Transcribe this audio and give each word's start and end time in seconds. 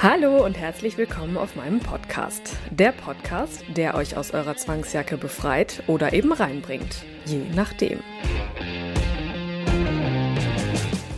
Hallo 0.00 0.44
und 0.44 0.56
herzlich 0.56 0.96
willkommen 0.96 1.36
auf 1.36 1.56
meinem 1.56 1.80
Podcast. 1.80 2.56
Der 2.70 2.92
Podcast, 2.92 3.64
der 3.76 3.96
euch 3.96 4.16
aus 4.16 4.30
eurer 4.30 4.54
Zwangsjacke 4.54 5.16
befreit 5.16 5.82
oder 5.88 6.12
eben 6.12 6.32
reinbringt. 6.32 7.02
Je 7.24 7.40
nachdem. 7.52 7.98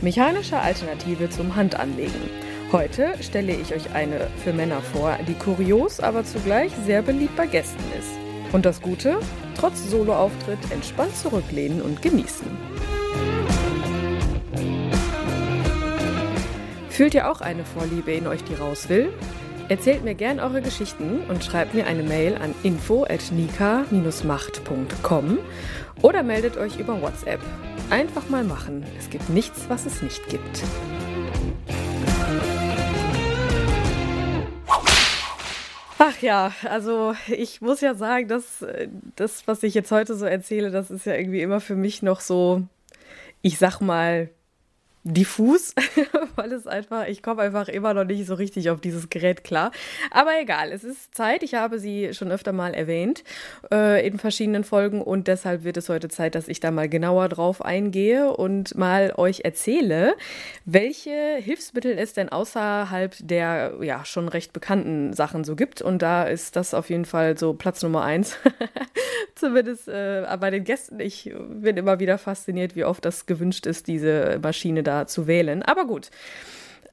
Mechanische 0.01 0.57
Alternative 0.57 1.29
zum 1.29 1.57
Handanlegen. 1.57 2.23
Heute 2.73 3.23
stelle 3.23 3.55
ich 3.55 3.75
euch 3.75 3.93
eine 3.93 4.29
für 4.43 4.55
Männer 4.55 4.81
vor, 4.81 5.19
die 5.29 5.35
kurios, 5.35 6.01
aber 6.01 6.25
zugleich 6.25 6.73
sehr 6.87 7.03
beliebt 7.03 7.37
bei 7.37 7.47
Gästen 7.47 7.85
ist. 7.99 8.13
Und 8.55 8.65
das 8.65 8.81
Gute? 8.81 9.21
Trotz 9.59 9.91
Soloauftritt 9.91 10.73
entspannt 10.73 11.15
zurücklehnen 11.15 11.83
und 11.83 12.01
genießen. 12.01 12.47
Fühlt 17.01 17.15
ihr 17.15 17.31
auch 17.31 17.41
eine 17.41 17.65
Vorliebe 17.65 18.13
in 18.13 18.27
euch, 18.27 18.45
die 18.45 18.53
raus 18.53 18.91
will? 18.91 19.11
Erzählt 19.71 20.05
mir 20.05 20.15
gern 20.15 20.39
eure 20.39 20.61
Geschichten 20.61 21.23
und 21.31 21.43
schreibt 21.43 21.73
mir 21.73 21.87
eine 21.87 22.03
Mail 22.03 22.37
an 22.37 22.55
info@nika-macht.com 22.63 25.39
oder 26.03 26.23
meldet 26.23 26.59
euch 26.59 26.79
über 26.79 27.01
WhatsApp. 27.01 27.41
Einfach 27.89 28.29
mal 28.29 28.45
machen. 28.45 28.85
Es 28.99 29.09
gibt 29.09 29.31
nichts, 29.31 29.65
was 29.71 29.87
es 29.87 30.03
nicht 30.03 30.29
gibt. 30.29 30.63
Ach 35.97 36.21
ja, 36.21 36.53
also 36.69 37.15
ich 37.29 37.63
muss 37.63 37.81
ja 37.81 37.95
sagen, 37.95 38.29
dass 38.29 38.61
äh, 38.61 38.89
das, 39.17 39.49
was 39.49 39.63
ich 39.63 39.73
jetzt 39.73 39.91
heute 39.91 40.17
so 40.17 40.27
erzähle, 40.27 40.71
das 40.71 40.91
ist 40.91 41.07
ja 41.07 41.15
irgendwie 41.15 41.41
immer 41.41 41.61
für 41.61 41.77
mich 41.77 42.03
noch 42.03 42.21
so, 42.21 42.61
ich 43.41 43.57
sag 43.57 43.81
mal, 43.81 44.29
diffus, 45.03 45.75
weil 46.37 46.53
es 46.53 46.67
einfach, 46.67 47.07
ich 47.09 47.23
komme 47.23 47.43
einfach 47.43 47.69
immer 47.69 47.95
noch 47.95 48.05
nicht 48.05 48.27
so 48.27 48.35
richtig 48.35 48.69
auf 48.69 48.81
dieses 48.81 49.09
Gerät 49.09 49.45
klar. 49.45 49.71
Aber 50.11 50.31
egal, 50.41 50.73
es 50.73 50.85
ist 50.85 51.15
Zeit. 51.15 51.43
Ich 51.43 51.55
habe 51.55 51.79
sie 51.79 52.13
schon 52.13 52.31
öfter 52.31 52.53
mal 52.53 52.75
erwähnt 52.75 53.25
äh, 53.73 54.07
in 54.07 54.19
verschiedenen 54.19 54.63
Folgen 54.63 55.01
und 55.01 55.27
deshalb 55.27 55.65
wird 55.65 55.79
es 55.79 55.89
heute 55.89 56.09
Zeit, 56.09 56.35
dass 56.35 56.49
ich 56.49 56.61
da 56.61 56.71
mal 56.71 56.89
genauer 56.89 57.29
drauf 57.29 57.65
eingehe 57.65 58.31
und 58.31 58.77
mal 58.77 59.15
euch 59.17 59.41
erzähle, 59.45 60.15
welche 60.67 61.37
Hilfsmittel 61.37 61.97
es 61.99 62.13
denn 62.13 62.29
außerhalb 62.29 63.17
der 63.21 63.75
ja 63.81 64.05
schon 64.05 64.29
recht 64.29 64.53
bekannten 64.53 65.15
Sachen 65.15 65.45
so 65.45 65.57
gibt. 65.57 65.81
Und 65.81 66.03
da 66.03 66.25
ist 66.25 66.57
das 66.57 66.75
auf 66.75 66.91
jeden 66.91 67.07
Fall 67.07 67.39
so 67.39 67.55
Platz 67.55 67.83
Nummer 67.83 68.03
eins. 68.03 68.37
Zumindest 69.35 69.89
äh, 69.89 70.27
bei 70.39 70.51
den 70.51 70.65
Gästen. 70.65 71.01
Ich 71.01 71.33
bin 71.49 71.79
immer 71.79 72.01
wieder 72.01 72.19
fasziniert, 72.19 72.77
wie 72.77 72.85
oft 72.85 73.05
das 73.05 73.25
gewünscht 73.25 73.65
ist, 73.65 73.87
diese 73.87 74.39
Maschine 74.43 74.83
da 74.83 74.90
zu 75.07 75.27
wählen. 75.27 75.63
Aber 75.63 75.87
gut. 75.87 76.11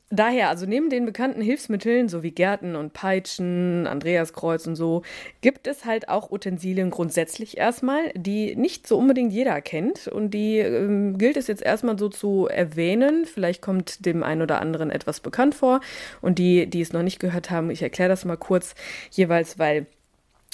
Daher, 0.10 0.48
also 0.48 0.66
neben 0.66 0.90
den 0.90 1.06
bekannten 1.06 1.42
Hilfsmitteln, 1.42 2.08
so 2.08 2.24
wie 2.24 2.32
Gärten 2.32 2.78
und 2.78 2.94
Peitschen, 2.94 3.86
Andreaskreuz 3.88 4.66
und 4.66 4.78
so, 4.78 5.02
gibt 5.42 5.68
es 5.68 5.84
halt 5.84 6.08
auch 6.08 6.32
Utensilien 6.32 6.92
grundsätzlich 6.92 7.58
erstmal, 7.58 8.14
die 8.16 8.56
nicht 8.56 8.88
so 8.88 8.98
unbedingt 8.98 9.34
jeder 9.34 9.60
kennt 9.60 10.08
und 10.08 10.34
die 10.34 10.60
ähm, 10.60 11.18
gilt 11.18 11.36
es 11.36 11.48
jetzt 11.48 11.62
erstmal 11.62 12.00
so 12.00 12.08
zu 12.08 12.48
erwähnen. 12.48 13.26
Vielleicht 13.26 13.62
kommt 13.62 14.06
dem 14.06 14.24
einen 14.24 14.42
oder 14.42 14.62
anderen 14.62 14.92
etwas 14.92 15.20
bekannt 15.20 15.56
vor 15.56 15.82
und 16.22 16.40
die, 16.40 16.68
die 16.68 16.80
es 16.80 16.94
noch 16.94 17.04
nicht 17.04 17.20
gehört 17.20 17.52
haben, 17.52 17.70
ich 17.70 17.82
erkläre 17.82 18.10
das 18.10 18.24
mal 18.24 18.38
kurz 18.38 18.76
jeweils, 19.12 19.60
weil 19.60 19.88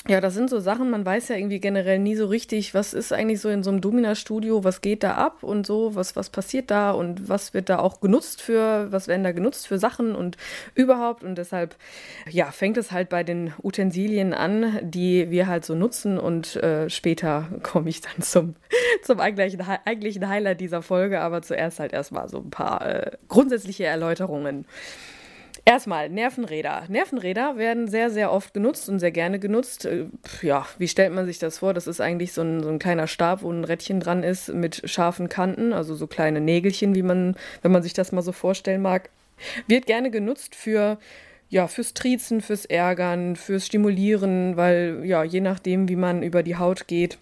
ja, 0.08 0.20
das 0.20 0.34
sind 0.34 0.50
so 0.50 0.60
Sachen, 0.60 0.90
man 0.90 1.06
weiß 1.06 1.30
ja 1.30 1.38
irgendwie 1.38 1.62
generell 1.62 1.98
nie 1.98 2.18
so 2.18 2.28
richtig, 2.28 2.74
was 2.74 2.94
ist 2.94 3.14
eigentlich 3.14 3.40
so 3.40 3.48
in 3.48 3.64
so 3.64 3.70
einem 3.70 3.80
Domina-Studio, 3.80 4.66
was 4.66 4.82
geht 4.82 5.02
da 5.02 5.14
ab 5.14 5.44
und 5.44 5.66
so, 5.66 5.96
was, 5.96 6.18
was 6.18 6.30
passiert 6.30 6.72
da 6.72 6.92
und 6.92 7.30
was 7.30 7.54
wird 7.54 7.70
da 7.70 7.80
auch 7.80 8.02
genutzt 8.02 8.42
für, 8.42 8.92
was 8.92 9.08
werden 9.08 9.24
da 9.24 9.32
genutzt 9.32 9.66
für 9.66 9.80
Sachen 9.80 10.14
und 10.14 10.36
überhaupt. 10.76 11.24
Und 11.24 11.38
deshalb, 11.38 11.78
ja, 12.30 12.52
fängt 12.52 12.76
es 12.76 12.92
halt 12.92 13.08
bei 13.08 13.24
den 13.24 13.54
Utensilien 13.64 14.34
an, 14.34 14.78
die 14.82 15.32
wir 15.32 15.48
halt 15.48 15.64
so 15.64 15.74
nutzen 15.74 16.18
und 16.18 16.58
äh, 16.58 16.90
später 16.90 17.48
komme 17.64 17.90
ich 17.90 18.02
dann 18.02 18.22
zum, 18.22 18.56
zum 19.04 19.22
eigentlichen, 19.22 19.62
eigentlichen 19.86 20.28
Highlight 20.28 20.60
dieser 20.60 20.82
Folge, 20.82 21.22
aber 21.22 21.44
zuerst 21.44 21.80
halt 21.80 21.94
erstmal 21.94 22.28
so 22.28 22.40
ein 22.40 22.50
paar 22.50 22.86
äh, 22.86 23.12
grundsätzliche 23.30 23.86
Erläuterungen. 23.86 24.66
Erstmal 25.66 26.10
Nervenräder. 26.10 26.84
Nervenräder 26.90 27.58
werden 27.58 27.88
sehr, 27.88 28.10
sehr 28.10 28.34
oft 28.34 28.54
genutzt 28.54 28.90
und 28.90 29.00
sehr 29.00 29.12
gerne 29.12 29.40
genutzt. 29.40 29.86
Äh, 29.86 30.08
ja, 30.42 30.66
wie 30.78 30.90
stellt 30.90 31.14
man 31.14 31.26
sich 31.26 31.40
das 31.40 31.60
vor? 31.60 31.74
Das 31.74 31.88
ist 31.88 32.02
eigentlich 32.02 32.34
so 32.34 32.42
ein, 32.42 32.62
so 32.62 32.70
ein 32.70 32.80
kleiner 32.80 33.08
Stab, 33.08 33.44
wo 33.44 33.52
ein 33.52 33.64
Rädchen 33.64 34.02
dran 34.02 34.24
ist 34.24 34.54
mit 34.54 34.82
scharfen 34.90 35.30
Kanten, 35.30 35.72
also 35.72 35.96
so 35.96 36.06
kleine 36.06 36.42
Nägelchen, 36.42 36.96
wie 36.96 37.02
man, 37.02 37.36
wenn 37.62 37.72
man 37.72 37.82
sich 37.82 37.94
das 37.94 38.12
mal 38.12 38.22
so 38.22 38.34
vorstellen 38.34 38.82
mag. 38.82 39.10
Wird 39.68 39.86
gerne 39.86 40.12
genutzt 40.12 40.54
für 40.54 40.98
ja, 41.50 41.68
fürs 41.68 41.94
Triezen, 41.94 42.42
fürs 42.42 42.66
Ärgern, 42.66 43.36
fürs 43.36 43.68
Stimulieren, 43.68 44.58
weil 44.58 45.02
ja, 45.04 45.24
je 45.24 45.40
nachdem, 45.40 45.88
wie 45.88 45.96
man 45.96 46.24
über 46.24 46.42
die 46.42 46.56
Haut 46.56 46.88
geht, 46.88 47.20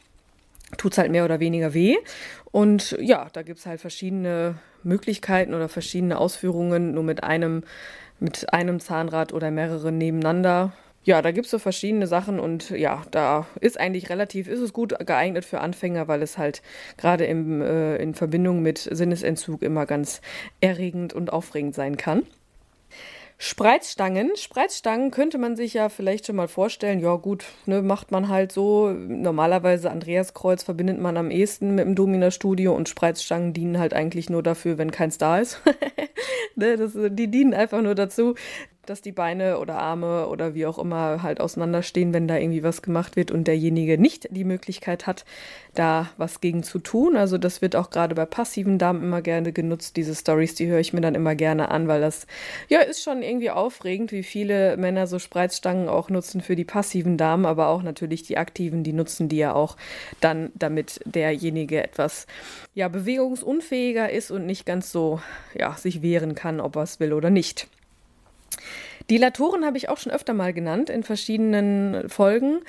tut 0.77 0.93
es 0.93 0.97
halt 0.97 1.11
mehr 1.11 1.25
oder 1.25 1.39
weniger 1.39 1.73
weh. 1.73 1.97
Und 2.51 2.97
ja, 2.99 3.27
da 3.33 3.41
gibt 3.43 3.59
es 3.59 3.65
halt 3.65 3.81
verschiedene 3.81 4.55
Möglichkeiten 4.83 5.53
oder 5.53 5.69
verschiedene 5.69 6.17
Ausführungen, 6.17 6.93
nur 6.93 7.03
mit 7.03 7.23
einem 7.23 7.63
mit 8.21 8.53
einem 8.53 8.79
Zahnrad 8.79 9.33
oder 9.33 9.51
mehreren 9.51 9.97
nebeneinander. 9.97 10.73
Ja, 11.03 11.23
da 11.23 11.31
gibt 11.31 11.45
es 11.45 11.51
so 11.51 11.57
verschiedene 11.57 12.05
Sachen 12.05 12.39
und 12.39 12.69
ja, 12.69 13.01
da 13.09 13.47
ist 13.59 13.79
eigentlich 13.79 14.11
relativ, 14.11 14.47
ist 14.47 14.59
es 14.59 14.71
gut 14.71 14.93
geeignet 15.05 15.43
für 15.43 15.59
Anfänger, 15.59 16.07
weil 16.07 16.21
es 16.21 16.37
halt 16.37 16.61
gerade 16.97 17.25
äh, 17.25 17.95
in 18.01 18.13
Verbindung 18.13 18.61
mit 18.61 18.77
Sinnesentzug 18.77 19.63
immer 19.63 19.87
ganz 19.87 20.21
erregend 20.61 21.13
und 21.13 21.33
aufregend 21.33 21.73
sein 21.73 21.97
kann. 21.97 22.27
Spreizstangen. 23.43 24.33
Spreizstangen 24.35 25.09
könnte 25.09 25.39
man 25.39 25.55
sich 25.55 25.73
ja 25.73 25.89
vielleicht 25.89 26.27
schon 26.27 26.35
mal 26.35 26.47
vorstellen. 26.47 26.99
Ja, 26.99 27.15
gut, 27.15 27.45
ne, 27.65 27.81
macht 27.81 28.11
man 28.11 28.27
halt 28.29 28.51
so. 28.51 28.91
Normalerweise 28.91 29.89
Andreaskreuz 29.89 30.61
verbindet 30.61 30.99
man 30.99 31.17
am 31.17 31.31
ehesten 31.31 31.73
mit 31.73 31.85
dem 31.85 31.95
Domina-Studio 31.95 32.71
und 32.75 32.87
Spreizstangen 32.87 33.51
dienen 33.51 33.79
halt 33.79 33.95
eigentlich 33.95 34.29
nur 34.29 34.43
dafür, 34.43 34.77
wenn 34.77 34.91
keins 34.91 35.17
da 35.17 35.39
ist. 35.39 35.59
ne, 36.55 36.77
das, 36.77 36.91
die 36.93 37.31
dienen 37.31 37.55
einfach 37.55 37.81
nur 37.81 37.95
dazu, 37.95 38.35
dass 38.91 39.01
die 39.01 39.13
Beine 39.13 39.57
oder 39.57 39.77
Arme 39.77 40.27
oder 40.27 40.53
wie 40.53 40.65
auch 40.65 40.77
immer 40.77 41.23
halt 41.23 41.39
auseinanderstehen, 41.39 42.13
wenn 42.13 42.27
da 42.27 42.35
irgendwie 42.35 42.61
was 42.61 42.81
gemacht 42.81 43.15
wird 43.15 43.31
und 43.31 43.45
derjenige 43.45 43.97
nicht 43.97 44.27
die 44.31 44.43
Möglichkeit 44.43 45.07
hat, 45.07 45.23
da 45.73 46.09
was 46.17 46.41
gegen 46.41 46.61
zu 46.61 46.77
tun. 46.77 47.15
Also 47.15 47.37
das 47.37 47.61
wird 47.61 47.77
auch 47.77 47.89
gerade 47.89 48.15
bei 48.15 48.25
passiven 48.25 48.77
Damen 48.77 49.01
immer 49.01 49.21
gerne 49.21 49.53
genutzt. 49.53 49.95
Diese 49.95 50.13
Stories, 50.13 50.55
die 50.55 50.67
höre 50.67 50.81
ich 50.81 50.91
mir 50.91 50.99
dann 50.99 51.15
immer 51.15 51.35
gerne 51.35 51.71
an, 51.71 51.87
weil 51.87 52.01
das 52.01 52.27
ja 52.67 52.81
ist 52.81 53.01
schon 53.01 53.21
irgendwie 53.21 53.49
aufregend, 53.49 54.11
wie 54.11 54.23
viele 54.23 54.75
Männer 54.75 55.07
so 55.07 55.19
Spreizstangen 55.19 55.87
auch 55.87 56.09
nutzen 56.09 56.41
für 56.41 56.57
die 56.57 56.65
passiven 56.65 57.15
Damen, 57.15 57.45
aber 57.45 57.69
auch 57.69 57.83
natürlich 57.83 58.23
die 58.23 58.37
aktiven, 58.37 58.83
die 58.83 58.91
nutzen 58.91 59.29
die 59.29 59.37
ja 59.37 59.53
auch 59.53 59.77
dann, 60.19 60.51
damit 60.55 60.99
derjenige 61.05 61.81
etwas 61.81 62.27
ja 62.73 62.89
bewegungsunfähiger 62.89 64.11
ist 64.11 64.31
und 64.31 64.45
nicht 64.45 64.65
ganz 64.65 64.91
so 64.91 65.21
ja 65.57 65.77
sich 65.77 66.01
wehren 66.01 66.35
kann, 66.35 66.59
ob 66.59 66.75
er 66.75 66.83
es 66.83 66.99
will 66.99 67.13
oder 67.13 67.29
nicht. 67.29 67.69
Dilatoren 69.11 69.65
habe 69.65 69.77
ich 69.77 69.89
auch 69.89 69.97
schon 69.97 70.13
öfter 70.13 70.33
mal 70.33 70.53
genannt 70.53 70.89
in 70.89 71.03
verschiedenen 71.03 72.09
Folgen. 72.09 72.61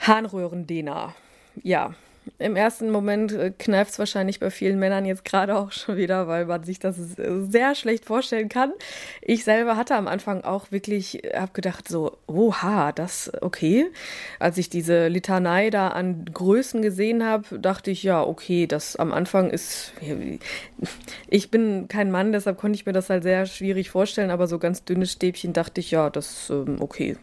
Harnröhrendehner. 0.00 1.14
Ja, 1.62 1.94
im 2.38 2.56
ersten 2.56 2.90
Moment 2.90 3.32
äh, 3.32 3.52
kneift 3.56 3.92
es 3.92 3.98
wahrscheinlich 3.98 4.40
bei 4.40 4.50
vielen 4.50 4.78
Männern 4.78 5.04
jetzt 5.04 5.24
gerade 5.24 5.56
auch 5.56 5.72
schon 5.72 5.96
wieder, 5.96 6.28
weil 6.28 6.46
man 6.46 6.62
sich 6.62 6.78
das 6.78 6.96
sehr 6.96 7.74
schlecht 7.74 8.04
vorstellen 8.04 8.48
kann. 8.48 8.72
Ich 9.20 9.44
selber 9.44 9.76
hatte 9.76 9.96
am 9.96 10.06
Anfang 10.06 10.44
auch 10.44 10.70
wirklich, 10.70 11.24
äh, 11.24 11.36
habe 11.36 11.52
gedacht 11.52 11.88
so, 11.88 12.16
oha, 12.26 12.92
das 12.92 13.32
okay. 13.40 13.86
Als 14.38 14.58
ich 14.58 14.70
diese 14.70 15.08
Litanei 15.08 15.70
da 15.70 15.88
an 15.88 16.24
Größen 16.32 16.82
gesehen 16.82 17.24
habe, 17.24 17.58
dachte 17.58 17.90
ich, 17.90 18.02
ja, 18.02 18.22
okay, 18.22 18.66
das 18.66 18.96
am 18.96 19.12
Anfang 19.12 19.50
ist, 19.50 19.92
ich 21.28 21.50
bin 21.50 21.88
kein 21.88 22.10
Mann, 22.10 22.32
deshalb 22.32 22.58
konnte 22.58 22.76
ich 22.76 22.86
mir 22.86 22.92
das 22.92 23.10
halt 23.10 23.22
sehr 23.22 23.46
schwierig 23.46 23.90
vorstellen, 23.90 24.30
aber 24.30 24.46
so 24.46 24.58
ganz 24.58 24.84
dünne 24.84 25.06
Stäbchen 25.06 25.52
dachte 25.52 25.80
ich, 25.80 25.90
ja, 25.90 26.10
das, 26.10 26.50
ähm, 26.50 26.76
okay, 26.80 27.16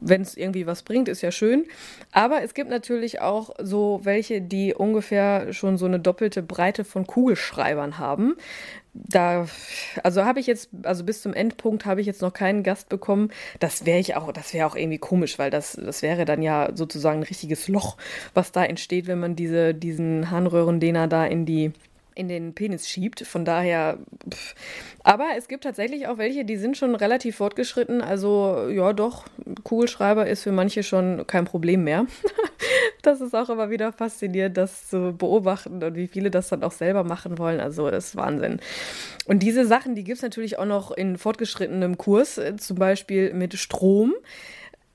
wenn 0.00 0.22
es 0.22 0.36
irgendwie 0.36 0.66
was 0.66 0.82
bringt, 0.82 1.08
ist 1.08 1.22
ja 1.22 1.30
schön. 1.30 1.66
Aber 2.12 2.42
es 2.42 2.54
gibt 2.54 2.70
natürlich 2.70 3.20
auch 3.20 3.50
so 3.60 4.00
welche, 4.02 4.40
die 4.40 4.74
ungefähr 4.74 5.52
schon 5.52 5.78
so 5.78 5.86
eine 5.86 6.00
doppelte 6.00 6.42
Breite 6.42 6.84
von 6.84 7.06
Kugelschreibern 7.06 7.98
haben. 7.98 8.36
Da, 8.92 9.46
also 10.02 10.24
habe 10.24 10.40
ich 10.40 10.48
jetzt, 10.48 10.70
also 10.82 11.04
bis 11.04 11.22
zum 11.22 11.32
Endpunkt 11.32 11.86
habe 11.86 12.00
ich 12.00 12.08
jetzt 12.08 12.22
noch 12.22 12.32
keinen 12.32 12.64
Gast 12.64 12.88
bekommen. 12.88 13.30
Das 13.60 13.86
wäre 13.86 14.00
ich 14.00 14.16
auch, 14.16 14.32
das 14.32 14.52
wäre 14.52 14.66
auch 14.66 14.74
irgendwie 14.74 14.98
komisch, 14.98 15.38
weil 15.38 15.50
das, 15.50 15.72
das 15.72 16.02
wäre 16.02 16.24
dann 16.24 16.42
ja 16.42 16.70
sozusagen 16.74 17.20
ein 17.20 17.24
richtiges 17.24 17.68
Loch, 17.68 17.96
was 18.34 18.50
da 18.50 18.64
entsteht, 18.64 19.06
wenn 19.06 19.20
man 19.20 19.36
diese, 19.36 19.74
diesen 19.74 20.30
Harnröhrendehner 20.30 21.06
da 21.06 21.24
in 21.24 21.46
die 21.46 21.72
in 22.14 22.28
den 22.28 22.54
Penis 22.54 22.88
schiebt. 22.88 23.26
Von 23.26 23.44
daher, 23.44 23.98
pff. 24.28 24.54
aber 25.02 25.30
es 25.36 25.48
gibt 25.48 25.64
tatsächlich 25.64 26.06
auch 26.08 26.18
welche, 26.18 26.44
die 26.44 26.56
sind 26.56 26.76
schon 26.76 26.94
relativ 26.94 27.36
fortgeschritten. 27.36 28.02
Also 28.02 28.68
ja, 28.68 28.92
doch, 28.92 29.24
Kugelschreiber 29.64 30.26
ist 30.26 30.42
für 30.42 30.52
manche 30.52 30.82
schon 30.82 31.26
kein 31.26 31.44
Problem 31.44 31.84
mehr. 31.84 32.06
das 33.02 33.20
ist 33.20 33.34
auch 33.34 33.50
immer 33.50 33.70
wieder 33.70 33.92
faszinierend, 33.92 34.56
das 34.56 34.88
zu 34.88 35.14
beobachten 35.16 35.82
und 35.82 35.94
wie 35.94 36.08
viele 36.08 36.30
das 36.30 36.48
dann 36.48 36.62
auch 36.62 36.72
selber 36.72 37.04
machen 37.04 37.38
wollen. 37.38 37.60
Also 37.60 37.90
das 37.90 38.08
ist 38.08 38.16
Wahnsinn. 38.16 38.60
Und 39.26 39.42
diese 39.42 39.66
Sachen, 39.66 39.94
die 39.94 40.04
gibt 40.04 40.16
es 40.16 40.22
natürlich 40.22 40.58
auch 40.58 40.66
noch 40.66 40.90
in 40.90 41.16
fortgeschrittenem 41.16 41.98
Kurs, 41.98 42.38
äh, 42.38 42.56
zum 42.56 42.76
Beispiel 42.76 43.32
mit 43.32 43.54
Strom 43.54 44.14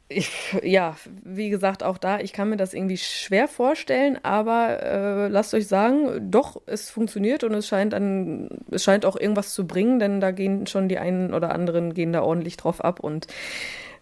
ich, 0.07 0.29
ja, 0.63 0.95
wie 1.23 1.49
gesagt, 1.49 1.81
auch 1.81 1.97
da, 1.97 2.19
ich 2.19 2.31
kann 2.31 2.49
mir 2.49 2.57
das 2.57 2.73
irgendwie 2.73 2.97
schwer 2.97 3.47
vorstellen, 3.47 4.19
aber 4.23 4.83
äh, 4.83 5.27
lasst 5.27 5.53
euch 5.55 5.67
sagen, 5.67 6.29
doch, 6.29 6.61
es 6.67 6.91
funktioniert 6.91 7.43
und 7.43 7.53
es 7.55 7.67
scheint 7.67 7.93
an, 7.93 8.49
es 8.69 8.83
scheint 8.83 9.05
auch 9.05 9.15
irgendwas 9.15 9.53
zu 9.53 9.65
bringen, 9.65 9.97
denn 9.97 10.21
da 10.21 10.29
gehen 10.31 10.67
schon 10.67 10.89
die 10.89 10.99
einen 10.99 11.33
oder 11.33 11.51
anderen 11.51 11.95
gehen 11.95 12.13
da 12.13 12.21
ordentlich 12.21 12.55
drauf 12.57 12.83
ab 12.83 12.99
und 12.99 13.27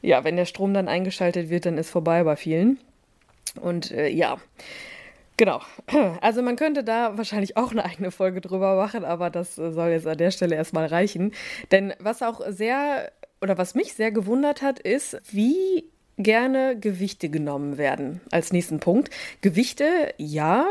ja, 0.01 0.25
wenn 0.25 0.35
der 0.35 0.45
Strom 0.45 0.73
dann 0.73 0.89
eingeschaltet 0.89 1.50
wird, 1.50 1.65
dann 1.65 1.77
ist 1.77 1.89
vorbei 1.89 2.23
bei 2.25 2.35
vielen. 2.35 2.79
Und 3.61 3.91
äh, 3.91 4.09
ja, 4.09 4.38
genau. 5.38 5.61
Also 6.21 6.41
man 6.41 6.57
könnte 6.57 6.83
da 6.83 7.17
wahrscheinlich 7.17 7.56
auch 7.56 7.71
eine 7.71 7.85
eigene 7.85 8.11
Folge 8.11 8.41
drüber 8.41 8.75
machen, 8.75 9.06
aber 9.06 9.29
das 9.29 9.56
soll 9.56 9.89
jetzt 9.91 10.07
an 10.07 10.17
der 10.17 10.31
Stelle 10.31 10.56
erstmal 10.56 10.88
reichen. 10.88 11.31
Denn 11.71 11.94
was 11.99 12.21
auch 12.21 12.41
sehr 12.49 13.11
oder 13.41 13.57
was 13.57 13.75
mich 13.75 13.94
sehr 13.94 14.11
gewundert 14.11 14.61
hat, 14.61 14.79
ist, 14.79 15.21
wie 15.31 15.85
gerne 16.18 16.77
Gewichte 16.80 17.30
genommen 17.30 17.77
werden. 17.77 18.21
Als 18.31 18.54
nächsten 18.54 18.80
Punkt. 18.80 19.10
Gewichte, 19.42 19.86
ja. 20.18 20.68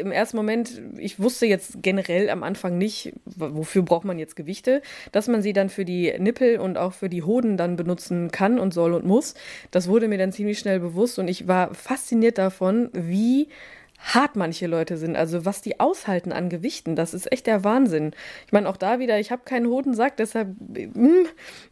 Im 0.00 0.12
ersten 0.12 0.36
Moment, 0.36 0.80
ich 0.96 1.20
wusste 1.20 1.46
jetzt 1.46 1.82
generell 1.82 2.30
am 2.30 2.42
Anfang 2.42 2.78
nicht, 2.78 3.12
wofür 3.24 3.82
braucht 3.82 4.04
man 4.04 4.18
jetzt 4.18 4.36
Gewichte, 4.36 4.82
dass 5.12 5.28
man 5.28 5.42
sie 5.42 5.52
dann 5.52 5.68
für 5.68 5.84
die 5.84 6.14
Nippel 6.18 6.58
und 6.58 6.78
auch 6.78 6.94
für 6.94 7.08
die 7.08 7.22
Hoden 7.22 7.56
dann 7.56 7.76
benutzen 7.76 8.30
kann 8.30 8.58
und 8.58 8.72
soll 8.72 8.94
und 8.94 9.04
muss. 9.04 9.34
Das 9.70 9.88
wurde 9.88 10.08
mir 10.08 10.18
dann 10.18 10.32
ziemlich 10.32 10.58
schnell 10.58 10.80
bewusst 10.80 11.18
und 11.18 11.28
ich 11.28 11.46
war 11.46 11.74
fasziniert 11.74 12.38
davon, 12.38 12.90
wie 12.92 13.48
hart 13.98 14.36
manche 14.36 14.66
Leute 14.66 14.96
sind, 14.96 15.16
also 15.16 15.44
was 15.44 15.60
die 15.60 15.80
aushalten 15.80 16.32
an 16.32 16.48
Gewichten, 16.48 16.96
das 16.96 17.14
ist 17.14 17.30
echt 17.32 17.46
der 17.46 17.64
Wahnsinn. 17.64 18.12
Ich 18.46 18.52
meine, 18.52 18.68
auch 18.68 18.76
da 18.76 18.98
wieder, 19.00 19.18
ich 19.18 19.30
habe 19.30 19.42
keinen 19.44 19.66
Hodensack, 19.66 20.16
deshalb, 20.16 20.48
mm, 20.60 21.26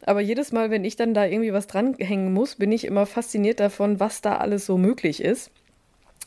aber 0.05 0.21
jedes 0.21 0.51
Mal, 0.51 0.69
wenn 0.69 0.85
ich 0.85 0.95
dann 0.95 1.13
da 1.13 1.25
irgendwie 1.25 1.53
was 1.53 1.67
dranhängen 1.67 2.33
muss, 2.33 2.55
bin 2.55 2.71
ich 2.71 2.85
immer 2.85 3.05
fasziniert 3.05 3.59
davon, 3.59 3.99
was 3.99 4.21
da 4.21 4.37
alles 4.37 4.65
so 4.65 4.77
möglich 4.77 5.23
ist. 5.23 5.51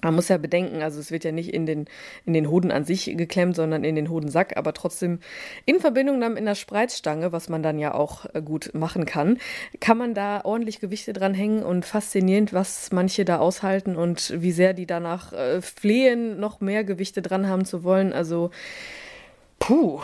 Man 0.03 0.15
muss 0.15 0.29
ja 0.29 0.39
bedenken, 0.39 0.83
also 0.83 1.01
es 1.01 1.11
wird 1.11 1.25
ja 1.25 1.33
nicht 1.33 1.53
in 1.53 1.67
den, 1.67 1.87
in 2.25 2.33
den 2.33 2.49
Hoden 2.49 2.71
an 2.71 2.85
sich 2.85 3.05
geklemmt, 3.17 3.57
sondern 3.57 3.85
in 3.85 3.97
den 3.97 4.11
Hodensack, 4.11 4.57
aber 4.57 4.73
trotzdem 4.73 5.21
in 5.67 5.81
Verbindung 5.81 6.21
dann 6.21 6.37
in 6.37 6.45
der 6.45 6.55
Spreizstange, 6.55 7.33
was 7.33 7.49
man 7.49 7.63
dann 7.63 7.79
ja 7.79 7.95
auch 7.95 8.27
äh, 8.35 8.43
gut 8.43 8.71
machen 8.75 9.05
kann, 9.05 9.39
kann 9.81 9.99
man 9.99 10.15
da 10.15 10.43
ordentlich 10.45 10.81
Gewichte 10.81 11.13
dran 11.13 11.35
hängen 11.35 11.63
und 11.63 11.85
faszinierend, 11.85 12.53
was 12.53 12.91
manche 12.93 13.25
da 13.25 13.39
aushalten 13.39 13.97
und 13.97 14.33
wie 14.37 14.53
sehr 14.53 14.75
die 14.75 14.87
danach 14.87 15.33
äh, 15.33 15.61
flehen, 15.61 16.41
noch 16.41 16.61
mehr 16.61 16.85
Gewichte 16.85 17.23
dran 17.23 17.49
haben 17.49 17.65
zu 17.65 17.85
wollen. 17.85 18.13
Also 18.13 18.51
Puh, 19.61 20.01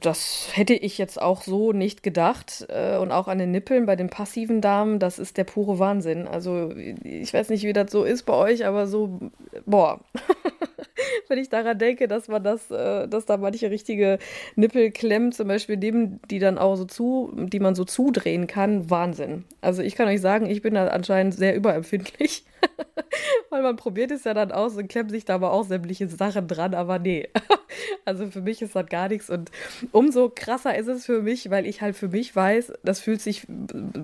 das 0.00 0.48
hätte 0.54 0.72
ich 0.72 0.96
jetzt 0.96 1.20
auch 1.20 1.42
so 1.42 1.72
nicht 1.72 2.02
gedacht. 2.02 2.66
Äh, 2.70 2.96
und 2.96 3.12
auch 3.12 3.28
an 3.28 3.38
den 3.38 3.50
Nippeln 3.50 3.84
bei 3.84 3.94
den 3.94 4.08
passiven 4.08 4.62
Damen, 4.62 4.98
das 4.98 5.18
ist 5.18 5.36
der 5.36 5.44
pure 5.44 5.78
Wahnsinn. 5.78 6.26
Also 6.26 6.72
ich 6.74 7.32
weiß 7.32 7.50
nicht, 7.50 7.62
wie 7.64 7.74
das 7.74 7.92
so 7.92 8.04
ist 8.04 8.24
bei 8.24 8.32
euch, 8.32 8.64
aber 8.66 8.86
so, 8.86 9.20
boah. 9.66 10.00
Wenn 11.28 11.38
ich 11.38 11.50
daran 11.50 11.78
denke, 11.78 12.08
dass 12.08 12.28
man 12.28 12.42
das, 12.42 12.70
äh, 12.70 13.06
dass 13.06 13.26
da 13.26 13.36
manche 13.36 13.70
richtige 13.70 14.18
Nippel 14.54 14.90
klemmen, 14.90 15.30
zum 15.30 15.48
Beispiel 15.48 15.76
neben, 15.76 16.20
die 16.30 16.38
dann 16.38 16.56
auch 16.56 16.76
so 16.76 16.86
zu, 16.86 17.32
die 17.36 17.60
man 17.60 17.74
so 17.74 17.84
zudrehen 17.84 18.46
kann, 18.46 18.88
Wahnsinn. 18.90 19.44
Also 19.60 19.82
ich 19.82 19.94
kann 19.94 20.08
euch 20.08 20.22
sagen, 20.22 20.46
ich 20.46 20.62
bin 20.62 20.74
da 20.74 20.86
anscheinend 20.88 21.34
sehr 21.34 21.54
überempfindlich. 21.54 22.44
Weil 23.50 23.62
man 23.62 23.76
probiert 23.76 24.10
es 24.10 24.24
ja 24.24 24.32
dann 24.34 24.52
aus 24.52 24.74
und 24.76 24.88
klemmt 24.88 25.10
sich 25.10 25.24
da 25.26 25.34
aber 25.34 25.52
auch 25.52 25.64
sämtliche 25.64 26.08
Sachen 26.08 26.48
dran, 26.48 26.74
aber 26.74 26.98
nee. 26.98 27.28
Also 28.04 28.30
für 28.30 28.40
mich 28.40 28.62
ist 28.62 28.76
das 28.76 28.86
gar 28.86 29.08
nichts. 29.08 29.30
Und 29.30 29.50
umso 29.92 30.30
krasser 30.34 30.76
ist 30.76 30.86
es 30.86 31.06
für 31.06 31.22
mich, 31.22 31.50
weil 31.50 31.66
ich 31.66 31.80
halt 31.80 31.96
für 31.96 32.08
mich 32.08 32.34
weiß, 32.34 32.72
das 32.82 33.00
fühlt 33.00 33.20
sich 33.20 33.46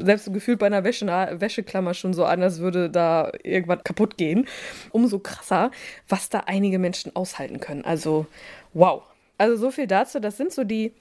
selbst 0.01 0.33
gefühlt 0.33 0.59
bei 0.59 0.67
einer 0.67 0.85
Wäsche, 0.85 1.07
Wäscheklammer 1.07 1.95
schon 1.95 2.15
so 2.15 2.25
an, 2.25 2.43
als 2.43 2.61
würde 2.61 2.91
da 2.91 3.33
irgendwas 3.43 3.85
kaputt 3.85 4.17
gehen. 4.17 4.47
Umso 4.91 5.19
krasser, 5.19 5.71
was 6.09 6.29
da 6.29 6.41
einige 6.47 6.79
Menschen 6.79 7.15
aushalten 7.15 7.61
können. 7.61 7.85
Also 7.85 8.27
wow. 8.75 9.03
Also 9.39 9.57
so 9.57 9.71
viel 9.71 9.87
dazu. 9.87 10.21
Das 10.21 10.37
sind 10.37 10.53
so 10.53 10.65
die 10.65 10.93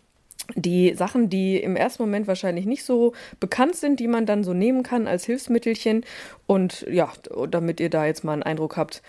die 0.55 0.93
Sachen, 0.95 1.29
die 1.29 1.57
im 1.57 1.75
ersten 1.75 2.03
Moment 2.03 2.27
wahrscheinlich 2.27 2.65
nicht 2.65 2.83
so 2.83 3.13
bekannt 3.39 3.75
sind, 3.75 3.99
die 3.99 4.07
man 4.07 4.25
dann 4.25 4.43
so 4.43 4.53
nehmen 4.53 4.83
kann 4.83 5.07
als 5.07 5.25
Hilfsmittelchen. 5.25 6.05
Und 6.47 6.85
ja, 6.89 7.11
damit 7.49 7.79
ihr 7.79 7.89
da 7.89 8.05
jetzt 8.05 8.23
mal 8.23 8.33
einen 8.33 8.43
Eindruck 8.43 8.77
habt, 8.77 9.01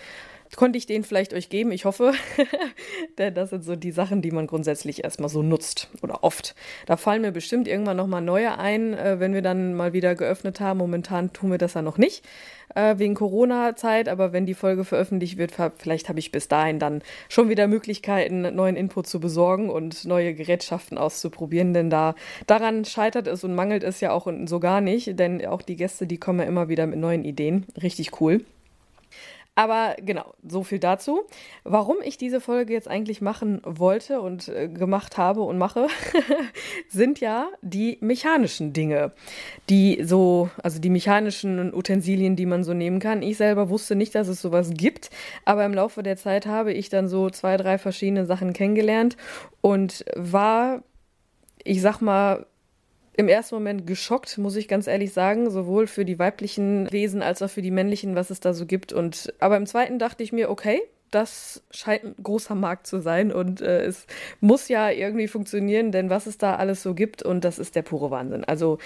konnte 0.57 0.77
ich 0.77 0.85
den 0.85 1.03
vielleicht 1.03 1.33
euch 1.33 1.49
geben, 1.49 1.71
ich 1.71 1.85
hoffe. 1.85 2.13
Denn 3.17 3.33
das 3.33 3.49
sind 3.49 3.63
so 3.63 3.75
die 3.75 3.91
Sachen, 3.91 4.21
die 4.21 4.31
man 4.31 4.47
grundsätzlich 4.47 5.03
erstmal 5.03 5.29
so 5.29 5.41
nutzt 5.41 5.89
oder 6.01 6.23
oft. 6.23 6.55
Da 6.85 6.97
fallen 6.97 7.21
mir 7.21 7.31
bestimmt 7.31 7.67
irgendwann 7.67 7.97
nochmal 7.97 8.21
neue 8.21 8.57
ein, 8.57 8.93
äh, 8.93 9.19
wenn 9.19 9.33
wir 9.33 9.41
dann 9.41 9.73
mal 9.73 9.93
wieder 9.93 10.15
geöffnet 10.15 10.59
haben. 10.59 10.79
Momentan 10.79 11.33
tun 11.33 11.51
wir 11.51 11.57
das 11.57 11.73
ja 11.73 11.81
noch 11.81 11.97
nicht, 11.97 12.25
äh, 12.75 12.97
wegen 12.97 13.15
Corona-Zeit. 13.15 14.09
Aber 14.09 14.33
wenn 14.33 14.45
die 14.45 14.53
Folge 14.53 14.85
veröffentlicht 14.85 15.37
wird, 15.37 15.53
vielleicht 15.77 16.09
habe 16.09 16.19
ich 16.19 16.31
bis 16.31 16.47
dahin 16.47 16.79
dann 16.79 17.01
schon 17.29 17.49
wieder 17.49 17.67
Möglichkeiten, 17.67 18.41
neuen 18.55 18.75
Input 18.75 19.07
zu 19.07 19.19
besorgen 19.19 19.69
und 19.69 20.05
neue 20.05 20.33
Gerätschaften 20.33 20.97
auszuprobieren. 20.97 21.73
Denn 21.73 21.89
da 21.89 22.15
daran 22.47 22.85
scheitert 22.85 23.27
es 23.27 23.43
und 23.43 23.55
mangelt 23.55 23.83
es 23.83 24.01
ja 24.01 24.11
auch 24.11 24.27
so 24.45 24.59
gar 24.59 24.81
nicht. 24.81 25.17
Denn 25.19 25.45
auch 25.45 25.61
die 25.61 25.75
Gäste, 25.75 26.07
die 26.07 26.17
kommen 26.17 26.39
ja 26.39 26.45
immer 26.45 26.69
wieder 26.69 26.85
mit 26.85 26.99
neuen 26.99 27.23
Ideen. 27.23 27.65
Richtig 27.81 28.21
cool. 28.21 28.45
Aber 29.55 29.95
genau, 30.01 30.33
so 30.47 30.63
viel 30.63 30.79
dazu. 30.79 31.21
Warum 31.63 31.97
ich 32.03 32.17
diese 32.17 32.41
Folge 32.41 32.73
jetzt 32.73 32.87
eigentlich 32.87 33.21
machen 33.21 33.61
wollte 33.63 34.19
und 34.19 34.47
äh, 34.47 34.67
gemacht 34.67 35.17
habe 35.17 35.41
und 35.41 35.59
mache, 35.59 35.87
sind 36.89 37.19
ja 37.19 37.49
die 37.61 37.99
mechanischen 38.01 38.73
Dinge, 38.73 39.11
die 39.69 40.03
so, 40.03 40.49
also 40.63 40.79
die 40.79 40.89
mechanischen 40.89 41.71
Utensilien, 41.71 42.35
die 42.35 42.47
man 42.47 42.63
so 42.63 42.73
nehmen 42.73 42.99
kann. 42.99 43.21
Ich 43.21 43.37
selber 43.37 43.69
wusste 43.69 43.95
nicht, 43.95 44.15
dass 44.15 44.27
es 44.27 44.41
sowas 44.41 44.71
gibt, 44.73 45.11
aber 45.45 45.65
im 45.65 45.73
Laufe 45.75 46.01
der 46.01 46.17
Zeit 46.17 46.47
habe 46.47 46.73
ich 46.73 46.89
dann 46.89 47.07
so 47.07 47.29
zwei, 47.29 47.55
drei 47.57 47.77
verschiedene 47.77 48.25
Sachen 48.25 48.53
kennengelernt 48.53 49.17
und 49.61 50.03
war, 50.15 50.81
ich 51.63 51.79
sag 51.81 52.01
mal, 52.01 52.47
im 53.15 53.27
ersten 53.27 53.55
Moment 53.55 53.85
geschockt, 53.85 54.37
muss 54.37 54.55
ich 54.55 54.67
ganz 54.67 54.87
ehrlich 54.87 55.13
sagen, 55.13 55.49
sowohl 55.49 55.87
für 55.87 56.05
die 56.05 56.19
weiblichen 56.19 56.91
Wesen 56.91 57.21
als 57.21 57.41
auch 57.41 57.49
für 57.49 57.61
die 57.61 57.71
männlichen, 57.71 58.15
was 58.15 58.29
es 58.29 58.39
da 58.39 58.53
so 58.53 58.65
gibt. 58.65 58.91
Und 58.91 59.33
aber 59.39 59.57
im 59.57 59.65
zweiten 59.65 59.99
dachte 59.99 60.23
ich 60.23 60.33
mir, 60.33 60.49
okay, 60.49 60.81
das 61.11 61.61
scheint 61.69 62.03
ein 62.03 62.15
großer 62.23 62.55
Markt 62.55 62.87
zu 62.87 62.99
sein 62.99 63.31
und 63.31 63.61
äh, 63.61 63.83
es 63.83 64.07
muss 64.41 64.67
ja 64.67 64.89
irgendwie 64.89 65.27
funktionieren, 65.27 65.91
denn 65.91 66.09
was 66.09 66.25
es 66.25 66.39
da 66.39 66.55
alles 66.55 66.81
so 66.81 66.95
gibt 66.95 67.21
und 67.21 67.43
das 67.43 67.59
ist 67.59 67.75
der 67.75 67.83
pure 67.83 68.09
Wahnsinn. 68.09 68.43
Also 68.43 68.79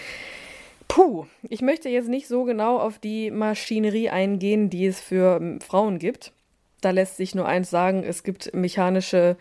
Puh, 0.87 1.25
ich 1.43 1.61
möchte 1.61 1.89
jetzt 1.89 2.07
nicht 2.07 2.27
so 2.27 2.43
genau 2.43 2.77
auf 2.79 2.97
die 2.97 3.29
Maschinerie 3.29 4.09
eingehen, 4.09 4.69
die 4.69 4.85
es 4.85 5.01
für 5.01 5.37
ähm, 5.41 5.59
Frauen 5.61 5.99
gibt. 5.99 6.31
Da 6.81 6.91
lässt 6.91 7.17
sich 7.17 7.35
nur 7.35 7.45
eins 7.45 7.69
sagen, 7.69 8.03
es 8.03 8.23
gibt 8.23 8.53
mechanische 8.53 9.35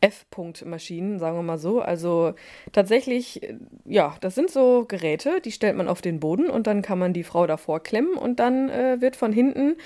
F-Punkt-Maschinen, 0.00 1.18
sagen 1.18 1.36
wir 1.36 1.42
mal 1.42 1.58
so. 1.58 1.80
Also 1.80 2.34
tatsächlich, 2.72 3.40
ja, 3.84 4.16
das 4.20 4.34
sind 4.34 4.50
so 4.50 4.84
Geräte, 4.86 5.40
die 5.44 5.52
stellt 5.52 5.76
man 5.76 5.88
auf 5.88 6.00
den 6.00 6.20
Boden 6.20 6.48
und 6.48 6.66
dann 6.66 6.82
kann 6.82 6.98
man 6.98 7.12
die 7.12 7.24
Frau 7.24 7.46
davor 7.46 7.80
klemmen 7.80 8.14
und 8.14 8.40
dann 8.40 8.70
äh, 8.70 9.00
wird 9.00 9.16
von 9.16 9.32
hinten 9.32 9.76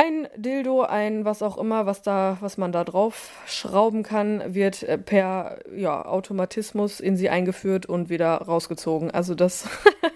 ein 0.00 0.28
Dildo, 0.34 0.82
ein 0.82 1.26
was 1.26 1.42
auch 1.42 1.58
immer, 1.58 1.84
was 1.84 2.00
da, 2.00 2.38
was 2.40 2.56
man 2.56 2.72
da 2.72 2.84
drauf 2.84 3.32
schrauben 3.46 4.02
kann, 4.02 4.54
wird 4.54 4.82
äh, 4.82 4.96
per 4.96 5.58
ja, 5.76 6.06
Automatismus 6.06 7.00
in 7.00 7.18
sie 7.18 7.28
eingeführt 7.28 7.84
und 7.84 8.08
wieder 8.08 8.36
rausgezogen. 8.36 9.10
Also 9.10 9.34
das, 9.34 9.68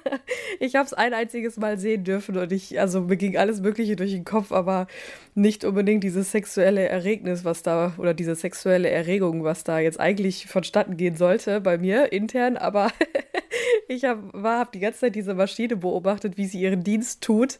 ich 0.60 0.76
habe 0.76 0.86
es 0.86 0.94
ein 0.94 1.12
einziges 1.12 1.58
Mal 1.58 1.78
sehen 1.78 2.02
dürfen 2.02 2.38
und 2.38 2.50
ich, 2.50 2.80
also 2.80 3.02
mir 3.02 3.18
ging 3.18 3.36
alles 3.36 3.60
Mögliche 3.60 3.94
durch 3.94 4.12
den 4.12 4.24
Kopf, 4.24 4.52
aber 4.52 4.86
nicht 5.34 5.66
unbedingt 5.66 6.02
dieses 6.02 6.32
sexuelle 6.32 6.88
Erregnis, 6.88 7.44
was 7.44 7.62
da, 7.62 7.92
oder 7.98 8.14
diese 8.14 8.36
sexuelle 8.36 8.88
Erregung, 8.88 9.44
was 9.44 9.64
da 9.64 9.80
jetzt 9.80 10.00
eigentlich 10.00 10.46
vonstatten 10.46 10.96
gehen 10.96 11.16
sollte 11.16 11.60
bei 11.60 11.76
mir 11.76 12.10
intern, 12.10 12.56
aber 12.56 12.90
ich 13.88 14.04
habe 14.04 14.42
hab 14.42 14.72
die 14.72 14.80
ganze 14.80 15.00
Zeit 15.00 15.14
diese 15.14 15.34
Maschine 15.34 15.76
beobachtet, 15.76 16.36
wie 16.36 16.46
sie 16.46 16.60
ihren 16.60 16.84
Dienst 16.84 17.22
tut 17.22 17.58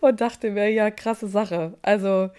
und 0.00 0.20
dachte 0.20 0.50
mir, 0.50 0.70
ja, 0.70 0.90
krasse 0.90 1.28
Sache. 1.28 1.74
Also, 1.82 2.30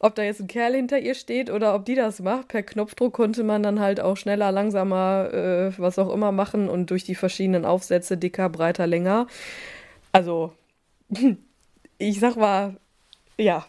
ob 0.00 0.14
da 0.14 0.22
jetzt 0.22 0.40
ein 0.40 0.46
Kerl 0.46 0.74
hinter 0.74 0.98
ihr 0.98 1.14
steht 1.14 1.50
oder 1.50 1.74
ob 1.74 1.84
die 1.84 1.94
das 1.94 2.20
macht, 2.20 2.48
per 2.48 2.62
Knopfdruck 2.62 3.14
konnte 3.14 3.42
man 3.42 3.62
dann 3.62 3.80
halt 3.80 4.00
auch 4.00 4.16
schneller, 4.16 4.52
langsamer, 4.52 5.32
äh, 5.32 5.72
was 5.78 5.98
auch 5.98 6.12
immer 6.12 6.32
machen 6.32 6.68
und 6.68 6.90
durch 6.90 7.04
die 7.04 7.16
verschiedenen 7.16 7.64
Aufsätze 7.64 8.16
dicker, 8.16 8.48
breiter, 8.48 8.86
länger. 8.86 9.26
Also, 10.12 10.52
ich 11.98 12.20
sag 12.20 12.36
mal, 12.36 12.76
ja, 13.36 13.66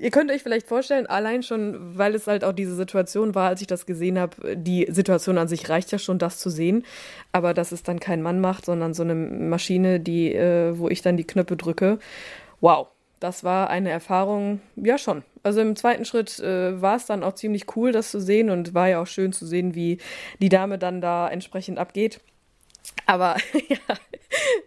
ihr 0.00 0.10
könnt 0.10 0.30
euch 0.30 0.42
vielleicht 0.42 0.66
vorstellen, 0.66 1.06
allein 1.06 1.42
schon, 1.42 1.96
weil 1.96 2.14
es 2.14 2.26
halt 2.26 2.44
auch 2.44 2.52
diese 2.52 2.74
Situation 2.74 3.34
war, 3.34 3.48
als 3.48 3.60
ich 3.60 3.66
das 3.66 3.86
gesehen 3.86 4.18
habe, 4.18 4.56
die 4.56 4.86
Situation 4.90 5.38
an 5.38 5.48
sich 5.48 5.68
reicht 5.68 5.92
ja 5.92 5.98
schon, 5.98 6.18
das 6.18 6.38
zu 6.38 6.50
sehen, 6.50 6.84
aber 7.32 7.54
dass 7.54 7.72
es 7.72 7.82
dann 7.82 8.00
kein 8.00 8.22
Mann 8.22 8.40
macht, 8.40 8.64
sondern 8.64 8.94
so 8.94 9.02
eine 9.02 9.14
Maschine, 9.14 10.00
die, 10.00 10.34
äh, 10.34 10.78
wo 10.78 10.88
ich 10.88 11.02
dann 11.02 11.16
die 11.16 11.26
Knöpfe 11.26 11.56
drücke. 11.56 11.98
Wow, 12.60 12.88
das 13.20 13.44
war 13.44 13.70
eine 13.70 13.90
Erfahrung, 13.90 14.60
ja 14.76 14.98
schon. 14.98 15.22
Also 15.42 15.60
im 15.60 15.76
zweiten 15.76 16.04
Schritt 16.04 16.38
äh, 16.40 16.80
war 16.80 16.96
es 16.96 17.06
dann 17.06 17.22
auch 17.22 17.34
ziemlich 17.34 17.76
cool, 17.76 17.92
das 17.92 18.10
zu 18.10 18.20
sehen 18.20 18.50
und 18.50 18.74
war 18.74 18.88
ja 18.88 19.00
auch 19.00 19.06
schön 19.06 19.32
zu 19.32 19.46
sehen, 19.46 19.74
wie 19.74 19.98
die 20.40 20.48
Dame 20.48 20.78
dann 20.78 21.00
da 21.00 21.28
entsprechend 21.28 21.78
abgeht. 21.78 22.20
Aber 23.06 23.36
ja, 23.68 23.78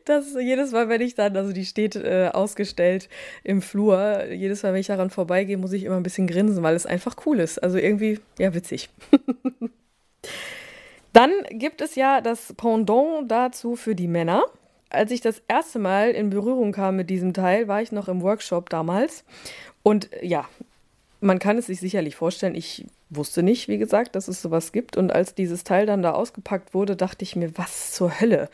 das 0.05 0.35
jedes 0.39 0.71
Mal, 0.71 0.89
wenn 0.89 1.01
ich 1.01 1.15
dann, 1.15 1.37
also 1.37 1.53
die 1.53 1.65
steht 1.65 1.95
äh, 1.95 2.29
ausgestellt 2.33 3.09
im 3.43 3.61
Flur, 3.61 4.25
jedes 4.25 4.63
Mal, 4.63 4.73
wenn 4.73 4.81
ich 4.81 4.87
daran 4.87 5.09
vorbeigehe, 5.09 5.57
muss 5.57 5.73
ich 5.73 5.83
immer 5.83 5.97
ein 5.97 6.03
bisschen 6.03 6.27
grinsen, 6.27 6.63
weil 6.63 6.75
es 6.75 6.85
einfach 6.85 7.15
cool 7.25 7.39
ist. 7.39 7.61
Also 7.61 7.77
irgendwie, 7.77 8.19
ja, 8.39 8.53
witzig. 8.53 8.89
dann 11.13 11.31
gibt 11.51 11.81
es 11.81 11.95
ja 11.95 12.21
das 12.21 12.53
Pendant 12.53 13.29
dazu 13.29 13.75
für 13.75 13.95
die 13.95 14.07
Männer. 14.07 14.43
Als 14.89 15.11
ich 15.11 15.21
das 15.21 15.41
erste 15.47 15.79
Mal 15.79 16.11
in 16.11 16.31
Berührung 16.31 16.71
kam 16.73 16.97
mit 16.97 17.09
diesem 17.09 17.33
Teil, 17.33 17.67
war 17.67 17.81
ich 17.81 17.91
noch 17.91 18.07
im 18.07 18.21
Workshop 18.21 18.69
damals. 18.69 19.23
Und 19.83 20.09
ja, 20.21 20.47
man 21.21 21.39
kann 21.39 21.57
es 21.57 21.67
sich 21.67 21.79
sicherlich 21.79 22.15
vorstellen, 22.15 22.55
ich 22.55 22.85
wusste 23.09 23.43
nicht, 23.43 23.67
wie 23.67 23.77
gesagt, 23.77 24.15
dass 24.15 24.27
es 24.27 24.41
sowas 24.41 24.71
gibt. 24.71 24.97
Und 24.97 25.11
als 25.11 25.35
dieses 25.35 25.63
Teil 25.63 25.85
dann 25.85 26.01
da 26.01 26.11
ausgepackt 26.11 26.73
wurde, 26.73 26.95
dachte 26.95 27.23
ich 27.23 27.35
mir, 27.35 27.57
was 27.57 27.91
zur 27.91 28.19
Hölle? 28.19 28.49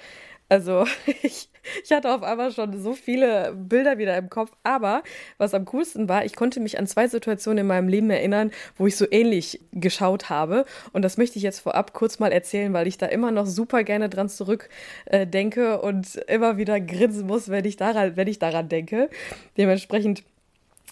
Also 0.49 0.85
ich, 1.23 1.49
ich 1.83 1.91
hatte 1.91 2.13
auf 2.13 2.23
einmal 2.23 2.51
schon 2.51 2.79
so 2.81 2.93
viele 2.93 3.53
Bilder 3.53 3.97
wieder 3.97 4.17
im 4.17 4.29
Kopf. 4.29 4.51
Aber 4.63 5.03
was 5.37 5.53
am 5.53 5.65
coolsten 5.65 6.09
war, 6.09 6.25
ich 6.25 6.35
konnte 6.35 6.59
mich 6.59 6.77
an 6.77 6.87
zwei 6.87 7.07
Situationen 7.07 7.59
in 7.59 7.67
meinem 7.67 7.87
Leben 7.87 8.09
erinnern, 8.09 8.51
wo 8.77 8.87
ich 8.87 8.97
so 8.97 9.05
ähnlich 9.09 9.61
geschaut 9.71 10.29
habe. 10.29 10.65
Und 10.91 11.03
das 11.03 11.17
möchte 11.17 11.37
ich 11.37 11.43
jetzt 11.43 11.59
vorab 11.59 11.93
kurz 11.93 12.19
mal 12.19 12.31
erzählen, 12.31 12.73
weil 12.73 12.87
ich 12.87 12.97
da 12.97 13.05
immer 13.05 13.31
noch 13.31 13.45
super 13.45 13.83
gerne 13.83 14.09
dran 14.09 14.29
zurückdenke 14.29 15.73
äh, 15.73 15.77
und 15.77 16.15
immer 16.27 16.57
wieder 16.57 16.79
grinsen 16.81 17.27
muss, 17.27 17.49
wenn 17.49 17.65
ich 17.65 17.77
daran, 17.77 18.17
wenn 18.17 18.27
ich 18.27 18.39
daran 18.39 18.67
denke. 18.69 19.09
Dementsprechend 19.57 20.23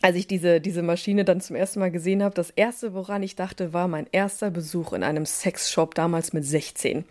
als 0.02 0.18
ich 0.18 0.28
diese, 0.28 0.60
diese 0.60 0.84
Maschine 0.84 1.24
dann 1.24 1.40
zum 1.40 1.56
ersten 1.56 1.80
Mal 1.80 1.90
gesehen 1.90 2.22
habe, 2.22 2.36
das 2.36 2.50
erste, 2.50 2.94
woran 2.94 3.24
ich 3.24 3.36
dachte, 3.36 3.72
war 3.74 3.88
mein 3.88 4.08
erster 4.12 4.52
Besuch 4.52 4.94
in 4.94 5.04
einem 5.04 5.25
Sexshop 5.25 5.96
damals 5.96 6.34
mit 6.34 6.46
16. 6.46 7.06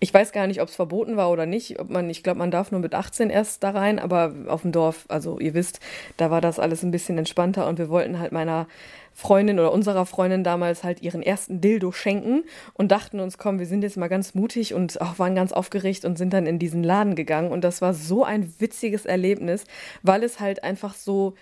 Ich 0.00 0.12
weiß 0.12 0.32
gar 0.32 0.46
nicht, 0.46 0.60
ob 0.60 0.68
es 0.68 0.76
verboten 0.76 1.16
war 1.16 1.30
oder 1.30 1.46
nicht. 1.46 1.80
Ob 1.80 1.88
man, 1.88 2.10
ich 2.10 2.22
glaube, 2.22 2.38
man 2.38 2.50
darf 2.50 2.70
nur 2.70 2.80
mit 2.80 2.94
18 2.94 3.30
erst 3.30 3.62
da 3.62 3.70
rein, 3.70 3.98
aber 3.98 4.34
auf 4.48 4.62
dem 4.62 4.72
Dorf, 4.72 5.06
also 5.08 5.38
ihr 5.38 5.54
wisst, 5.54 5.80
da 6.18 6.30
war 6.30 6.40
das 6.40 6.58
alles 6.58 6.82
ein 6.82 6.90
bisschen 6.90 7.16
entspannter 7.16 7.66
und 7.66 7.78
wir 7.78 7.88
wollten 7.88 8.18
halt 8.18 8.32
meiner 8.32 8.66
Freundin 9.14 9.58
oder 9.58 9.72
unserer 9.72 10.04
Freundin 10.04 10.44
damals 10.44 10.84
halt 10.84 11.00
ihren 11.00 11.22
ersten 11.22 11.62
Dildo 11.62 11.90
schenken 11.90 12.44
und 12.74 12.92
dachten 12.92 13.18
uns, 13.18 13.38
komm, 13.38 13.58
wir 13.58 13.64
sind 13.64 13.82
jetzt 13.82 13.96
mal 13.96 14.08
ganz 14.08 14.34
mutig 14.34 14.74
und 14.74 15.00
auch 15.00 15.18
waren 15.18 15.34
ganz 15.34 15.52
aufgeregt 15.52 16.04
und 16.04 16.18
sind 16.18 16.34
dann 16.34 16.46
in 16.46 16.58
diesen 16.58 16.84
Laden 16.84 17.14
gegangen 17.14 17.50
und 17.50 17.64
das 17.64 17.80
war 17.80 17.94
so 17.94 18.24
ein 18.24 18.52
witziges 18.58 19.06
Erlebnis, 19.06 19.64
weil 20.02 20.22
es 20.22 20.38
halt 20.38 20.62
einfach 20.64 20.94
so 20.94 21.32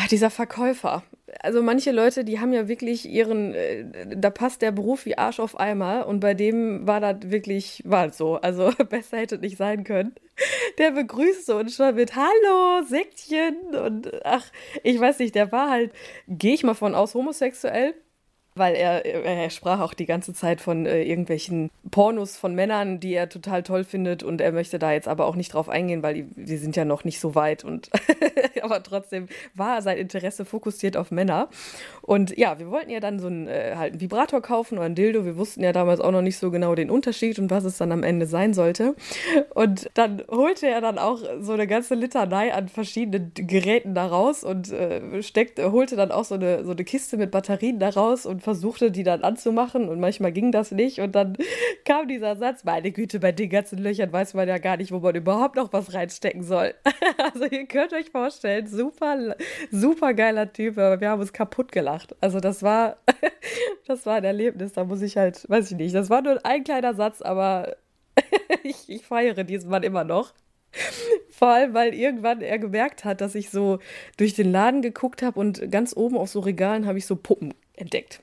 Ach, 0.00 0.06
dieser 0.06 0.30
Verkäufer. 0.30 1.02
Also 1.40 1.60
manche 1.60 1.90
Leute, 1.90 2.24
die 2.24 2.38
haben 2.38 2.52
ja 2.52 2.68
wirklich 2.68 3.08
ihren, 3.08 3.52
äh, 3.52 3.84
da 4.16 4.30
passt 4.30 4.62
der 4.62 4.70
Beruf 4.70 5.06
wie 5.06 5.18
Arsch 5.18 5.40
auf 5.40 5.58
Eimer 5.58 6.06
und 6.06 6.20
bei 6.20 6.34
dem 6.34 6.86
war 6.86 7.00
das 7.00 7.16
wirklich, 7.32 7.82
war 7.84 8.12
so. 8.12 8.36
Also 8.36 8.70
besser 8.88 9.16
hätte 9.16 9.38
nicht 9.38 9.56
sein 9.56 9.82
können. 9.82 10.14
Der 10.78 10.92
begrüßte 10.92 11.56
uns 11.56 11.74
schon 11.74 11.96
mit 11.96 12.14
Hallo, 12.14 12.84
Säckchen 12.86 13.74
und 13.74 14.24
ach, 14.24 14.46
ich 14.84 15.00
weiß 15.00 15.18
nicht, 15.18 15.34
der 15.34 15.50
war 15.50 15.68
halt, 15.68 15.90
gehe 16.28 16.54
ich 16.54 16.62
mal 16.62 16.74
von 16.74 16.94
aus, 16.94 17.14
homosexuell 17.14 17.94
weil 18.58 18.74
er, 18.74 19.04
er 19.04 19.50
sprach 19.50 19.80
auch 19.80 19.94
die 19.94 20.06
ganze 20.06 20.34
Zeit 20.34 20.60
von 20.60 20.86
äh, 20.86 21.02
irgendwelchen 21.02 21.70
Pornos 21.90 22.36
von 22.36 22.54
Männern, 22.54 23.00
die 23.00 23.14
er 23.14 23.28
total 23.28 23.62
toll 23.62 23.84
findet. 23.84 24.22
Und 24.22 24.40
er 24.40 24.52
möchte 24.52 24.78
da 24.78 24.92
jetzt 24.92 25.08
aber 25.08 25.26
auch 25.26 25.36
nicht 25.36 25.54
drauf 25.54 25.68
eingehen, 25.68 26.02
weil 26.02 26.26
die 26.34 26.56
sind 26.56 26.76
ja 26.76 26.84
noch 26.84 27.04
nicht 27.04 27.20
so 27.20 27.34
weit. 27.34 27.64
Und 27.64 27.90
aber 28.62 28.82
trotzdem 28.82 29.28
war 29.54 29.82
sein 29.82 29.98
Interesse 29.98 30.44
fokussiert 30.44 30.96
auf 30.96 31.10
Männer. 31.10 31.48
Und 32.02 32.36
ja, 32.36 32.58
wir 32.58 32.70
wollten 32.70 32.90
ja 32.90 33.00
dann 33.00 33.18
so 33.18 33.26
einen, 33.26 33.48
äh, 33.48 33.74
halt 33.76 33.92
einen 33.92 34.00
Vibrator 34.00 34.40
kaufen 34.40 34.78
oder 34.78 34.86
ein 34.86 34.94
Dildo, 34.94 35.24
wir 35.24 35.36
wussten 35.36 35.62
ja 35.62 35.72
damals 35.72 36.00
auch 36.00 36.12
noch 36.12 36.22
nicht 36.22 36.38
so 36.38 36.50
genau 36.50 36.74
den 36.74 36.90
Unterschied 36.90 37.38
und 37.38 37.50
was 37.50 37.64
es 37.64 37.78
dann 37.78 37.92
am 37.92 38.02
Ende 38.02 38.26
sein 38.26 38.54
sollte. 38.54 38.94
Und 39.54 39.90
dann 39.94 40.22
holte 40.30 40.66
er 40.66 40.80
dann 40.80 40.98
auch 40.98 41.20
so 41.40 41.52
eine 41.52 41.66
ganze 41.66 41.94
Litanei 41.94 42.52
an 42.52 42.68
verschiedenen 42.68 43.32
Geräten 43.34 43.94
da 43.94 44.06
raus 44.06 44.44
und 44.44 44.72
äh, 44.72 45.22
steckte, 45.22 45.72
holte 45.72 45.96
dann 45.96 46.10
auch 46.10 46.24
so 46.24 46.34
eine, 46.34 46.64
so 46.64 46.72
eine 46.72 46.84
Kiste 46.84 47.16
mit 47.16 47.30
Batterien 47.30 47.78
da 47.78 47.90
raus 47.90 48.26
und 48.26 48.42
versuchte, 48.48 48.90
die 48.90 49.02
dann 49.02 49.22
anzumachen 49.22 49.90
und 49.90 50.00
manchmal 50.00 50.32
ging 50.32 50.52
das 50.52 50.72
nicht. 50.72 51.00
Und 51.00 51.14
dann 51.14 51.36
kam 51.84 52.08
dieser 52.08 52.34
Satz, 52.36 52.64
meine 52.64 52.92
Güte, 52.92 53.20
bei 53.20 53.30
den 53.30 53.50
ganzen 53.50 53.78
Löchern 53.78 54.10
weiß 54.10 54.32
man 54.32 54.48
ja 54.48 54.56
gar 54.56 54.78
nicht, 54.78 54.90
wo 54.90 55.00
man 55.00 55.14
überhaupt 55.14 55.56
noch 55.56 55.70
was 55.74 55.92
reinstecken 55.92 56.42
soll. 56.42 56.72
also 57.32 57.44
ihr 57.44 57.66
könnt 57.66 57.92
euch 57.92 58.10
vorstellen, 58.10 58.66
super, 58.66 59.36
super 59.70 60.14
geiler 60.14 60.50
Typ, 60.50 60.78
aber 60.78 60.98
wir 60.98 61.10
haben 61.10 61.20
uns 61.20 61.34
kaputt 61.34 61.72
gelacht. 61.72 62.16
Also 62.22 62.40
das 62.40 62.62
war, 62.62 62.96
das 63.86 64.06
war 64.06 64.14
ein 64.14 64.24
Erlebnis, 64.24 64.72
da 64.72 64.84
muss 64.84 65.02
ich 65.02 65.18
halt, 65.18 65.44
weiß 65.50 65.70
ich 65.70 65.76
nicht, 65.76 65.94
das 65.94 66.08
war 66.08 66.22
nur 66.22 66.40
ein 66.46 66.64
kleiner 66.64 66.94
Satz, 66.94 67.20
aber 67.20 67.76
ich, 68.62 68.88
ich 68.88 69.04
feiere 69.04 69.44
diesen 69.44 69.68
Mann 69.68 69.82
immer 69.82 70.04
noch. 70.04 70.32
Vor 71.30 71.48
allem, 71.48 71.74
weil 71.74 71.92
irgendwann 71.92 72.40
er 72.40 72.58
gemerkt 72.58 73.04
hat, 73.04 73.20
dass 73.20 73.34
ich 73.34 73.50
so 73.50 73.78
durch 74.16 74.34
den 74.34 74.50
Laden 74.50 74.80
geguckt 74.80 75.22
habe 75.22 75.38
und 75.38 75.70
ganz 75.70 75.94
oben 75.94 76.16
auf 76.16 76.30
so 76.30 76.40
Regalen 76.40 76.86
habe 76.86 76.96
ich 76.98 77.06
so 77.06 77.16
Puppen 77.16 77.52
entdeckt. 77.76 78.22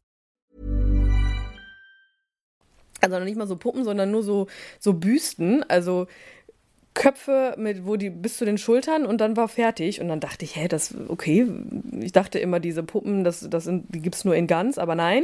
Also 3.01 3.19
nicht 3.19 3.37
mal 3.37 3.47
so 3.47 3.55
Puppen, 3.55 3.83
sondern 3.83 4.11
nur 4.11 4.23
so, 4.23 4.47
so 4.79 4.93
Büsten, 4.93 5.63
also 5.67 6.07
Köpfe 6.93 7.55
mit, 7.57 7.85
wo 7.85 7.95
die 7.95 8.09
bis 8.09 8.37
zu 8.37 8.45
den 8.45 8.57
Schultern 8.57 9.05
und 9.05 9.21
dann 9.21 9.37
war 9.37 9.47
fertig. 9.47 10.01
Und 10.01 10.09
dann 10.09 10.19
dachte 10.19 10.43
ich, 10.43 10.57
hä, 10.57 10.67
das, 10.67 10.93
okay. 11.07 11.47
Ich 11.99 12.11
dachte 12.11 12.37
immer, 12.39 12.59
diese 12.59 12.83
Puppen, 12.83 13.23
das, 13.23 13.47
das 13.49 13.63
sind, 13.63 13.85
die 13.95 14.01
gibt 14.01 14.15
es 14.15 14.25
nur 14.25 14.35
in 14.35 14.47
ganz, 14.47 14.77
aber 14.77 14.95
nein. 14.95 15.23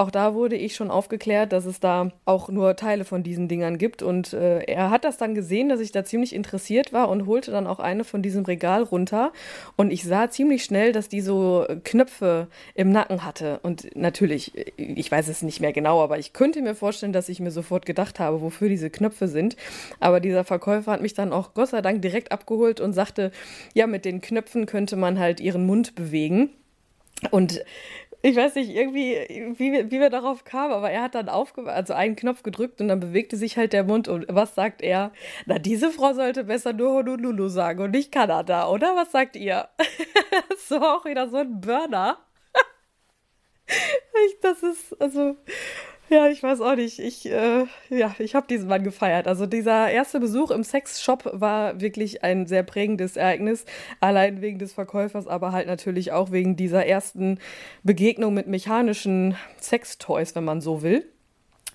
Auch 0.00 0.10
da 0.10 0.32
wurde 0.32 0.56
ich 0.56 0.76
schon 0.76 0.90
aufgeklärt, 0.90 1.52
dass 1.52 1.66
es 1.66 1.78
da 1.78 2.10
auch 2.24 2.48
nur 2.48 2.74
Teile 2.74 3.04
von 3.04 3.22
diesen 3.22 3.48
Dingern 3.48 3.76
gibt. 3.76 4.02
Und 4.02 4.32
äh, 4.32 4.60
er 4.60 4.88
hat 4.88 5.04
das 5.04 5.18
dann 5.18 5.34
gesehen, 5.34 5.68
dass 5.68 5.78
ich 5.78 5.92
da 5.92 6.06
ziemlich 6.06 6.34
interessiert 6.34 6.94
war 6.94 7.10
und 7.10 7.26
holte 7.26 7.50
dann 7.50 7.66
auch 7.66 7.80
eine 7.80 8.04
von 8.04 8.22
diesem 8.22 8.46
Regal 8.46 8.82
runter. 8.82 9.30
Und 9.76 9.92
ich 9.92 10.04
sah 10.04 10.30
ziemlich 10.30 10.64
schnell, 10.64 10.92
dass 10.92 11.10
die 11.10 11.20
so 11.20 11.66
Knöpfe 11.84 12.48
im 12.74 12.90
Nacken 12.90 13.26
hatte. 13.26 13.60
Und 13.62 13.94
natürlich, 13.94 14.52
ich 14.78 15.12
weiß 15.12 15.28
es 15.28 15.42
nicht 15.42 15.60
mehr 15.60 15.74
genau, 15.74 16.02
aber 16.02 16.18
ich 16.18 16.32
könnte 16.32 16.62
mir 16.62 16.74
vorstellen, 16.74 17.12
dass 17.12 17.28
ich 17.28 17.38
mir 17.38 17.50
sofort 17.50 17.84
gedacht 17.84 18.20
habe, 18.20 18.40
wofür 18.40 18.70
diese 18.70 18.88
Knöpfe 18.88 19.28
sind. 19.28 19.54
Aber 19.98 20.20
dieser 20.20 20.44
Verkäufer 20.44 20.92
hat 20.92 21.02
mich 21.02 21.12
dann 21.12 21.30
auch 21.30 21.52
Gott 21.52 21.68
sei 21.68 21.82
Dank 21.82 22.00
direkt 22.00 22.32
abgeholt 22.32 22.80
und 22.80 22.94
sagte, 22.94 23.32
ja, 23.74 23.86
mit 23.86 24.06
den 24.06 24.22
Knöpfen 24.22 24.64
könnte 24.64 24.96
man 24.96 25.18
halt 25.18 25.40
ihren 25.40 25.66
Mund 25.66 25.94
bewegen. 25.94 26.48
Und 27.30 27.60
ich 28.22 28.36
weiß 28.36 28.56
nicht, 28.56 28.70
irgendwie, 28.70 29.14
wie, 29.58 29.90
wie 29.90 30.00
wir 30.00 30.10
darauf 30.10 30.44
kamen, 30.44 30.72
aber 30.72 30.90
er 30.90 31.02
hat 31.02 31.14
dann 31.14 31.28
aufge 31.28 31.64
also 31.72 31.94
einen 31.94 32.16
Knopf 32.16 32.42
gedrückt 32.42 32.80
und 32.80 32.88
dann 32.88 33.00
bewegte 33.00 33.36
sich 33.36 33.56
halt 33.56 33.72
der 33.72 33.84
Mund 33.84 34.08
und 34.08 34.26
was 34.28 34.54
sagt 34.54 34.82
er? 34.82 35.12
Na, 35.46 35.58
diese 35.58 35.90
Frau 35.90 36.12
sollte 36.12 36.44
besser 36.44 36.72
nur 36.72 36.92
Honolulu 36.92 37.48
sagen 37.48 37.82
und 37.82 37.92
nicht 37.92 38.12
Kanada, 38.12 38.68
oder? 38.68 38.94
Was 38.94 39.12
sagt 39.12 39.36
ihr? 39.36 39.68
das 40.50 40.70
war 40.70 40.98
auch 40.98 41.04
wieder 41.06 41.28
so 41.28 41.38
ein 41.38 41.60
Burner. 41.60 42.18
ich, 43.66 44.40
das 44.42 44.62
ist, 44.62 45.00
also, 45.00 45.36
Ja, 46.10 46.28
ich 46.28 46.42
weiß 46.42 46.60
auch 46.60 46.74
nicht. 46.74 46.98
Ich, 46.98 47.30
äh, 47.30 47.66
ja, 47.88 48.16
ich 48.18 48.34
habe 48.34 48.48
diesen 48.48 48.68
Mann 48.68 48.82
gefeiert. 48.82 49.28
Also 49.28 49.46
dieser 49.46 49.90
erste 49.90 50.18
Besuch 50.18 50.50
im 50.50 50.64
Sexshop 50.64 51.30
war 51.32 51.80
wirklich 51.80 52.24
ein 52.24 52.48
sehr 52.48 52.64
prägendes 52.64 53.16
Ereignis. 53.16 53.64
Allein 54.00 54.40
wegen 54.42 54.58
des 54.58 54.72
Verkäufers, 54.72 55.28
aber 55.28 55.52
halt 55.52 55.68
natürlich 55.68 56.10
auch 56.10 56.32
wegen 56.32 56.56
dieser 56.56 56.84
ersten 56.84 57.38
Begegnung 57.84 58.34
mit 58.34 58.48
mechanischen 58.48 59.36
Sextoys, 59.60 60.34
wenn 60.34 60.42
man 60.42 60.60
so 60.60 60.82
will. 60.82 61.06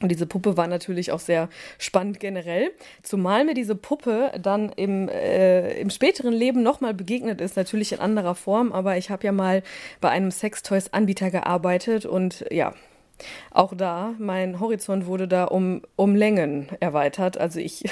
Und 0.01 0.09
diese 0.09 0.25
Puppe 0.25 0.57
war 0.57 0.67
natürlich 0.67 1.13
auch 1.13 1.21
sehr 1.21 1.47
spannend 1.77 2.19
generell. 2.19 2.71
Zumal 3.03 3.45
mir 3.45 3.53
diese 3.53 3.75
Puppe 3.75 4.33
dann 4.37 4.69
im, 4.75 5.07
äh, 5.07 5.79
im 5.79 5.89
späteren 5.89 6.33
Leben 6.33 6.61
nochmal 6.61 6.93
begegnet 6.93 7.39
ist, 7.39 7.55
natürlich 7.55 7.93
in 7.93 7.99
anderer 7.99 8.35
Form, 8.35 8.73
aber 8.73 8.97
ich 8.97 9.09
habe 9.09 9.23
ja 9.23 9.31
mal 9.31 9.63
bei 10.01 10.09
einem 10.09 10.31
Sextoys-Anbieter 10.31 11.31
gearbeitet 11.31 12.05
und 12.05 12.43
ja, 12.51 12.73
auch 13.51 13.73
da, 13.75 14.13
mein 14.17 14.59
Horizont 14.59 15.05
wurde 15.05 15.27
da 15.27 15.45
um, 15.45 15.81
um 15.95 16.15
Längen 16.15 16.67
erweitert. 16.79 17.37
Also 17.37 17.59
ich, 17.59 17.83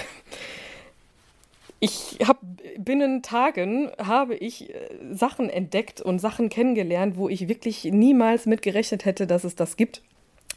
ich 1.80 2.20
habe 2.25 2.39
binnen 2.77 3.22
Tagen 3.22 3.92
habe 3.98 4.36
ich 4.36 4.74
äh, 4.74 4.89
Sachen 5.12 5.50
entdeckt 5.50 6.01
und 6.01 6.20
Sachen 6.20 6.50
kennengelernt, 6.50 7.18
wo 7.18 7.30
ich 7.30 7.48
wirklich 7.48 7.86
niemals 7.86 8.46
mitgerechnet 8.46 9.06
hätte, 9.06 9.27
dass 9.27 9.44
es 9.44 9.56
das 9.56 9.77
gibt. 9.77 10.01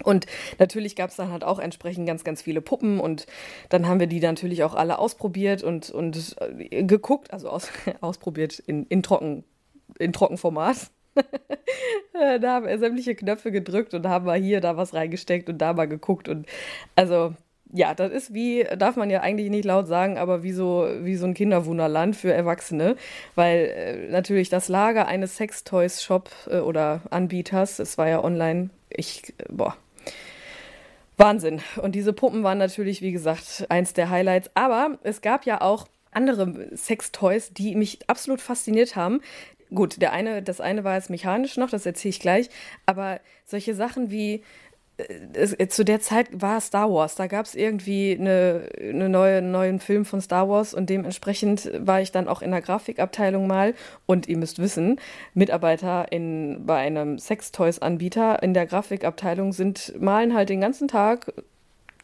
Und 0.03 0.27
natürlich 0.59 0.95
gab 0.95 1.11
es 1.11 1.17
dann 1.17 1.33
halt 1.33 1.43
auch 1.43 1.59
entsprechend 1.59 2.07
ganz, 2.07 2.23
ganz 2.23 2.43
viele 2.43 2.61
Puppen 2.61 3.01
und 3.01 3.27
dann 3.71 3.89
haben 3.89 3.99
wir 3.99 4.07
die 4.07 4.21
natürlich 4.21 4.63
auch 4.63 4.75
alle 4.75 4.99
ausprobiert 4.99 5.63
und, 5.63 5.91
und 5.91 6.37
äh, 6.41 6.85
geguckt, 6.85 7.33
also 7.33 7.49
aus, 7.49 7.71
ausprobiert 8.01 8.59
in, 8.59 8.87
in, 8.87 9.03
Trocken, 9.03 9.45
in 9.99 10.13
Trockenformat. 10.13 10.91
da 12.41 12.55
haben 12.55 12.67
wir 12.67 12.79
sämtliche 12.79 13.15
Knöpfe 13.15 13.51
gedrückt 13.53 13.95
und 13.95 14.07
haben 14.07 14.27
wir 14.27 14.35
hier 14.35 14.61
da 14.61 14.77
was 14.77 14.95
reingesteckt 14.95 15.49
und 15.49 15.59
da 15.59 15.73
mal 15.73 15.87
geguckt. 15.87 16.29
Und 16.29 16.47
also, 16.95 17.35
ja, 17.73 17.95
das 17.95 18.13
ist 18.13 18.35
wie, 18.35 18.65
darf 18.79 18.97
man 18.97 19.11
ja 19.11 19.21
eigentlich 19.21 19.51
nicht 19.51 19.65
laut 19.65 19.87
sagen, 19.87 20.19
aber 20.19 20.43
wie 20.43 20.53
so, 20.53 20.89
wie 21.01 21.17
so 21.17 21.27
ein 21.27 21.35
Kinderwunderland 21.35 22.17
für 22.17 22.33
Erwachsene. 22.33 22.97
Weil 23.35 23.73
äh, 23.77 24.11
natürlich 24.11 24.49
das 24.49 24.69
Lager 24.69 25.07
eines 25.07 25.37
Sextoys-Shop 25.37 26.31
äh, 26.49 26.59
oder 26.59 27.03
Anbieters, 27.11 27.79
es 27.79 27.99
war 27.99 28.09
ja 28.09 28.23
online, 28.23 28.71
ich, 28.89 29.35
äh, 29.39 29.45
boah. 29.51 29.77
Wahnsinn. 31.19 31.63
Und 31.81 31.95
diese 31.95 32.13
Puppen 32.13 32.43
waren 32.43 32.59
natürlich, 32.59 33.01
wie 33.01 33.13
gesagt, 33.13 33.65
eins 33.71 33.95
der 33.95 34.11
Highlights. 34.11 34.51
Aber 34.55 34.99
es 35.03 35.23
gab 35.23 35.47
ja 35.47 35.63
auch 35.63 35.87
andere 36.17 36.75
Sextoys, 36.75 37.53
die 37.53 37.75
mich 37.75 37.99
absolut 38.09 38.41
fasziniert 38.41 38.97
haben, 38.97 39.21
gut, 39.75 40.01
der 40.01 40.13
eine, 40.13 40.43
das 40.43 40.61
eine 40.61 40.85
war 40.85 40.95
jetzt 40.95 41.11
mechanisch 41.11 41.57
noch, 41.57 41.71
das 41.71 41.87
erzähle 41.87 42.11
ich 42.11 42.21
gleich, 42.21 42.51
aber 42.87 43.21
solche 43.45 43.75
Sachen 43.75 44.11
wie 44.11 44.43
es, 45.35 45.53
äh, 45.59 45.69
zu 45.69 45.85
der 45.85 46.01
Zeit 46.01 46.29
war 46.33 46.61
Star 46.61 46.91
Wars. 46.91 47.17
Da 47.17 47.27
gab 47.27 47.47
es 47.47 47.55
irgendwie 47.55 48.17
eine, 48.19 48.69
eine 48.81 49.09
neue, 49.09 49.39
einen 49.39 49.51
neuen 49.51 49.81
Film 49.81 50.05
von 50.05 50.21
Star 50.21 50.49
Wars 50.49 50.75
und 50.75 50.89
dementsprechend 50.89 51.71
war 51.79 52.01
ich 52.01 52.13
dann 52.13 52.29
auch 52.29 52.43
in 52.43 52.51
der 52.51 52.63
Grafikabteilung 52.63 53.47
mal 53.47 53.75
und 54.07 54.29
ihr 54.29 54.39
müsst 54.39 54.59
wissen, 54.59 54.99
Mitarbeiter 55.35 56.11
in, 56.11 56.65
bei 56.67 56.77
einem 56.77 57.19
Sextoys-Anbieter 57.19 58.43
in 58.43 58.55
der 58.55 58.67
Grafikabteilung 58.67 59.53
sind 59.53 59.95
malen 60.01 60.35
halt 60.35 60.49
den 60.49 60.61
ganzen 60.61 60.89
Tag 60.89 61.33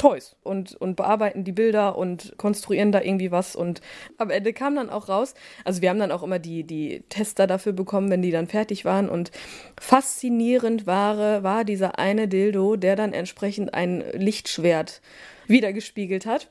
Toys 0.02 0.34
und, 0.42 0.74
und 0.74 0.96
bearbeiten 0.96 1.44
die 1.44 1.52
Bilder 1.52 1.96
und 1.96 2.34
konstruieren 2.36 2.90
da 2.90 3.00
irgendwie 3.00 3.30
was. 3.30 3.54
Und 3.54 3.80
am 4.18 4.30
Ende 4.30 4.52
kam 4.52 4.74
dann 4.74 4.90
auch 4.90 5.08
raus, 5.08 5.34
also 5.64 5.80
wir 5.80 5.90
haben 5.90 6.00
dann 6.00 6.10
auch 6.10 6.24
immer 6.24 6.40
die, 6.40 6.64
die 6.64 7.04
Tester 7.08 7.46
dafür 7.46 7.72
bekommen, 7.72 8.10
wenn 8.10 8.20
die 8.20 8.32
dann 8.32 8.48
fertig 8.48 8.84
waren. 8.84 9.08
Und 9.08 9.30
faszinierend 9.80 10.88
war, 10.88 11.44
war 11.44 11.64
dieser 11.64 12.00
eine 12.00 12.26
Dildo, 12.26 12.74
der 12.74 12.96
dann 12.96 13.12
entsprechend 13.12 13.74
ein 13.74 14.02
Lichtschwert 14.12 15.02
wiedergespiegelt 15.46 16.26
hat. 16.26 16.48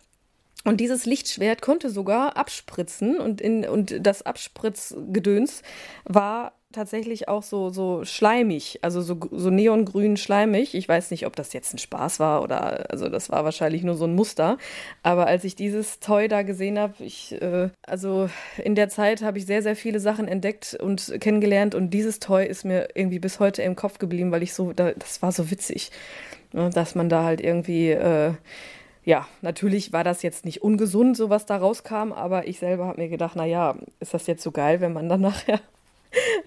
Und 0.64 0.80
dieses 0.80 1.06
Lichtschwert 1.06 1.62
konnte 1.62 1.90
sogar 1.90 2.38
abspritzen 2.38 3.20
und, 3.20 3.42
in, 3.42 3.68
und 3.68 3.98
das 4.00 4.22
Abspritzgedöns 4.22 5.62
war 6.06 6.54
tatsächlich 6.72 7.28
auch 7.28 7.44
so, 7.44 7.70
so 7.70 8.04
schleimig, 8.06 8.80
also 8.82 9.02
so, 9.02 9.18
so 9.32 9.50
neongrün 9.50 10.18
schleimig. 10.18 10.74
Ich 10.74 10.88
weiß 10.88 11.12
nicht, 11.12 11.26
ob 11.26 11.36
das 11.36 11.54
jetzt 11.54 11.74
ein 11.74 11.78
Spaß 11.78 12.20
war 12.20 12.42
oder, 12.42 12.90
also 12.90 13.10
das 13.10 13.30
war 13.30 13.44
wahrscheinlich 13.44 13.84
nur 13.84 13.96
so 13.96 14.06
ein 14.06 14.16
Muster. 14.16 14.58
Aber 15.04 15.28
als 15.28 15.44
ich 15.44 15.56
dieses 15.56 16.00
Toy 16.00 16.28
da 16.28 16.42
gesehen 16.42 16.80
habe, 16.80 17.04
ich, 17.04 17.40
äh, 17.42 17.70
also 17.84 18.30
in 18.64 18.76
der 18.76 18.90
Zeit 18.90 19.22
habe 19.22 19.38
ich 19.38 19.46
sehr, 19.46 19.62
sehr 19.62 19.76
viele 19.76 20.00
Sachen 20.00 20.28
entdeckt 20.28 20.78
und 20.80 21.16
kennengelernt 21.20 21.76
und 21.76 21.92
dieses 21.92 22.20
Toy 22.20 22.46
ist 22.46 22.66
mir 22.66 22.90
irgendwie 22.96 23.20
bis 23.20 23.40
heute 23.40 23.62
im 23.62 23.76
Kopf 23.76 24.00
geblieben, 24.00 24.32
weil 24.32 24.44
ich 24.44 24.54
so, 24.54 24.74
da, 24.74 24.92
das 24.92 25.22
war 25.22 25.32
so 25.32 25.52
witzig, 25.52 25.92
ne, 26.54 26.70
dass 26.70 26.96
man 26.96 27.10
da 27.10 27.24
halt 27.24 27.42
irgendwie, 27.42 27.92
äh, 27.92 28.34
ja, 29.04 29.28
natürlich 29.42 29.94
war 29.94 30.04
das 30.04 30.22
jetzt 30.22 30.46
nicht 30.46 30.62
ungesund, 30.62 31.18
so 31.18 31.30
was 31.30 31.46
da 31.46 31.58
rauskam, 31.58 32.12
aber 32.12 32.48
ich 32.48 32.60
selber 32.60 32.86
habe 32.86 33.02
mir 33.02 33.10
gedacht, 33.10 33.36
naja, 33.36 33.76
ist 34.00 34.14
das 34.14 34.28
jetzt 34.28 34.44
so 34.44 34.52
geil, 34.52 34.82
wenn 34.82 34.94
man 34.94 35.10
dann 35.10 35.22
nachher 35.22 35.60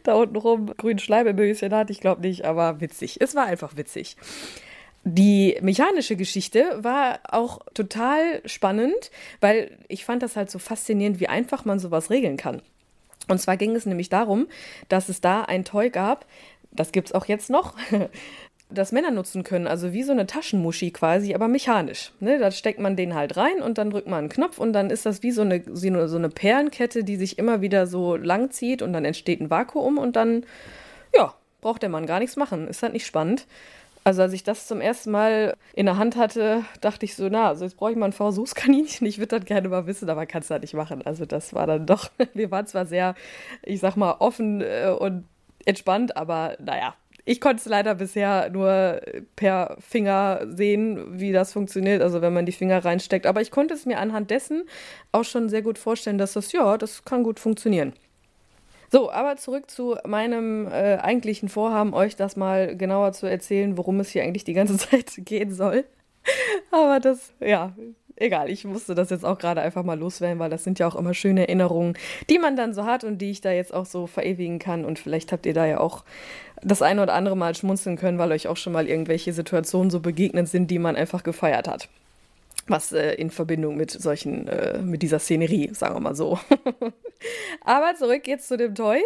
da 0.02 0.14
unten 0.14 0.36
rum 0.36 0.66
grünen 0.76 0.98
Schleim 0.98 1.26
im 1.26 1.38
Höschen 1.38 1.74
hat. 1.74 1.90
Ich 1.90 2.00
glaube 2.00 2.22
nicht, 2.22 2.44
aber 2.44 2.80
witzig. 2.80 3.20
Es 3.20 3.34
war 3.34 3.46
einfach 3.46 3.76
witzig. 3.76 4.16
Die 5.04 5.58
mechanische 5.60 6.16
Geschichte 6.16 6.78
war 6.82 7.20
auch 7.28 7.60
total 7.74 8.40
spannend, 8.46 9.10
weil 9.40 9.76
ich 9.88 10.04
fand 10.04 10.22
das 10.22 10.34
halt 10.34 10.50
so 10.50 10.58
faszinierend, 10.58 11.20
wie 11.20 11.28
einfach 11.28 11.66
man 11.66 11.78
sowas 11.78 12.08
regeln 12.08 12.38
kann. 12.38 12.62
Und 13.28 13.38
zwar 13.38 13.56
ging 13.56 13.76
es 13.76 13.84
nämlich 13.84 14.08
darum, 14.08 14.48
dass 14.88 15.08
es 15.08 15.20
da 15.20 15.42
ein 15.42 15.64
Toy 15.64 15.90
gab, 15.90 16.26
das 16.72 16.92
gibt 16.92 17.08
es 17.08 17.14
auch 17.14 17.26
jetzt 17.26 17.50
noch, 17.50 17.74
das 18.74 18.92
Männer 18.92 19.10
nutzen 19.10 19.42
können, 19.42 19.66
also 19.66 19.92
wie 19.92 20.02
so 20.02 20.12
eine 20.12 20.26
Taschenmuschi 20.26 20.90
quasi, 20.90 21.34
aber 21.34 21.48
mechanisch. 21.48 22.12
Ne? 22.20 22.38
Da 22.38 22.50
steckt 22.50 22.80
man 22.80 22.96
den 22.96 23.14
halt 23.14 23.36
rein 23.36 23.62
und 23.62 23.78
dann 23.78 23.90
drückt 23.90 24.08
man 24.08 24.20
einen 24.20 24.28
Knopf 24.28 24.58
und 24.58 24.72
dann 24.72 24.90
ist 24.90 25.06
das 25.06 25.22
wie 25.22 25.30
so 25.30 25.42
eine, 25.42 25.62
so 25.74 26.16
eine 26.16 26.28
Perlenkette, 26.28 27.04
die 27.04 27.16
sich 27.16 27.38
immer 27.38 27.60
wieder 27.60 27.86
so 27.86 28.16
lang 28.16 28.50
zieht 28.50 28.82
und 28.82 28.92
dann 28.92 29.04
entsteht 29.04 29.40
ein 29.40 29.50
Vakuum 29.50 29.98
und 29.98 30.16
dann, 30.16 30.44
ja, 31.14 31.34
braucht 31.60 31.82
der 31.82 31.88
Mann 31.88 32.06
gar 32.06 32.18
nichts 32.18 32.36
machen. 32.36 32.68
Ist 32.68 32.82
halt 32.82 32.92
nicht 32.92 33.06
spannend. 33.06 33.46
Also 34.04 34.20
als 34.20 34.34
ich 34.34 34.44
das 34.44 34.66
zum 34.66 34.82
ersten 34.82 35.10
Mal 35.10 35.56
in 35.72 35.86
der 35.86 35.96
Hand 35.96 36.16
hatte, 36.16 36.62
dachte 36.82 37.06
ich 37.06 37.16
so, 37.16 37.28
na, 37.30 37.48
also 37.48 37.64
jetzt 37.64 37.78
brauche 37.78 37.92
ich 37.92 37.96
mal 37.96 38.06
ein 38.06 38.12
Versuchskaninchen. 38.12 39.06
Ich 39.06 39.18
würde 39.18 39.38
das 39.38 39.46
gerne 39.46 39.68
mal 39.70 39.86
wissen, 39.86 40.10
aber 40.10 40.26
kannst 40.26 40.50
du 40.50 40.52
halt 40.52 40.62
nicht 40.62 40.74
machen. 40.74 41.00
Also 41.06 41.24
das 41.24 41.54
war 41.54 41.66
dann 41.66 41.86
doch, 41.86 42.10
wir 42.34 42.50
waren 42.50 42.66
zwar 42.66 42.84
sehr, 42.84 43.14
ich 43.62 43.80
sag 43.80 43.96
mal, 43.96 44.16
offen 44.18 44.60
äh, 44.60 44.94
und 44.96 45.24
entspannt, 45.64 46.18
aber 46.18 46.56
naja, 46.62 46.94
ich 47.24 47.40
konnte 47.40 47.60
es 47.60 47.66
leider 47.66 47.94
bisher 47.94 48.50
nur 48.50 49.00
per 49.34 49.76
Finger 49.80 50.46
sehen, 50.48 51.18
wie 51.18 51.32
das 51.32 51.52
funktioniert, 51.52 52.02
also 52.02 52.20
wenn 52.20 52.34
man 52.34 52.44
die 52.44 52.52
Finger 52.52 52.84
reinsteckt. 52.84 53.26
Aber 53.26 53.40
ich 53.40 53.50
konnte 53.50 53.74
es 53.74 53.86
mir 53.86 53.98
anhand 53.98 54.30
dessen 54.30 54.64
auch 55.12 55.24
schon 55.24 55.48
sehr 55.48 55.62
gut 55.62 55.78
vorstellen, 55.78 56.18
dass 56.18 56.34
das, 56.34 56.52
ja, 56.52 56.76
das 56.76 57.04
kann 57.04 57.22
gut 57.22 57.40
funktionieren. 57.40 57.94
So, 58.90 59.10
aber 59.10 59.36
zurück 59.36 59.70
zu 59.70 59.96
meinem 60.06 60.68
äh, 60.68 60.98
eigentlichen 60.98 61.48
Vorhaben, 61.48 61.94
euch 61.94 62.14
das 62.14 62.36
mal 62.36 62.76
genauer 62.76 63.12
zu 63.12 63.26
erzählen, 63.26 63.76
worum 63.76 64.00
es 64.00 64.10
hier 64.10 64.22
eigentlich 64.22 64.44
die 64.44 64.52
ganze 64.52 64.76
Zeit 64.78 65.12
gehen 65.18 65.52
soll. 65.52 65.84
aber 66.70 67.00
das, 67.00 67.32
ja, 67.40 67.74
egal, 68.16 68.50
ich 68.50 68.64
musste 68.64 68.94
das 68.94 69.10
jetzt 69.10 69.24
auch 69.24 69.38
gerade 69.38 69.60
einfach 69.60 69.82
mal 69.82 69.98
loswerden, 69.98 70.38
weil 70.38 70.50
das 70.50 70.64
sind 70.64 70.78
ja 70.78 70.86
auch 70.86 70.94
immer 70.94 71.14
schöne 71.14 71.42
Erinnerungen, 71.42 71.96
die 72.30 72.38
man 72.38 72.56
dann 72.56 72.74
so 72.74 72.84
hat 72.84 73.04
und 73.04 73.18
die 73.18 73.30
ich 73.30 73.40
da 73.40 73.52
jetzt 73.52 73.74
auch 73.74 73.86
so 73.86 74.06
verewigen 74.06 74.58
kann. 74.58 74.84
Und 74.84 74.98
vielleicht 74.98 75.32
habt 75.32 75.46
ihr 75.46 75.54
da 75.54 75.66
ja 75.66 75.80
auch 75.80 76.04
das 76.62 76.82
eine 76.82 77.02
oder 77.02 77.14
andere 77.14 77.36
Mal 77.36 77.54
schmunzeln 77.54 77.96
können, 77.96 78.18
weil 78.18 78.32
euch 78.32 78.48
auch 78.48 78.56
schon 78.56 78.72
mal 78.72 78.88
irgendwelche 78.88 79.32
Situationen 79.32 79.90
so 79.90 80.00
begegnet 80.00 80.48
sind, 80.48 80.70
die 80.70 80.78
man 80.78 80.96
einfach 80.96 81.22
gefeiert 81.22 81.68
hat. 81.68 81.88
Was 82.66 82.92
äh, 82.92 83.12
in 83.14 83.30
Verbindung 83.30 83.76
mit 83.76 83.90
solchen, 83.90 84.48
äh, 84.48 84.78
mit 84.78 85.02
dieser 85.02 85.18
Szenerie, 85.18 85.74
sagen 85.74 85.96
wir 85.96 86.00
mal 86.00 86.14
so. 86.14 86.38
Aber 87.64 87.94
zurück 87.94 88.26
jetzt 88.26 88.48
zu 88.48 88.56
dem 88.56 88.74
Toy. 88.74 89.02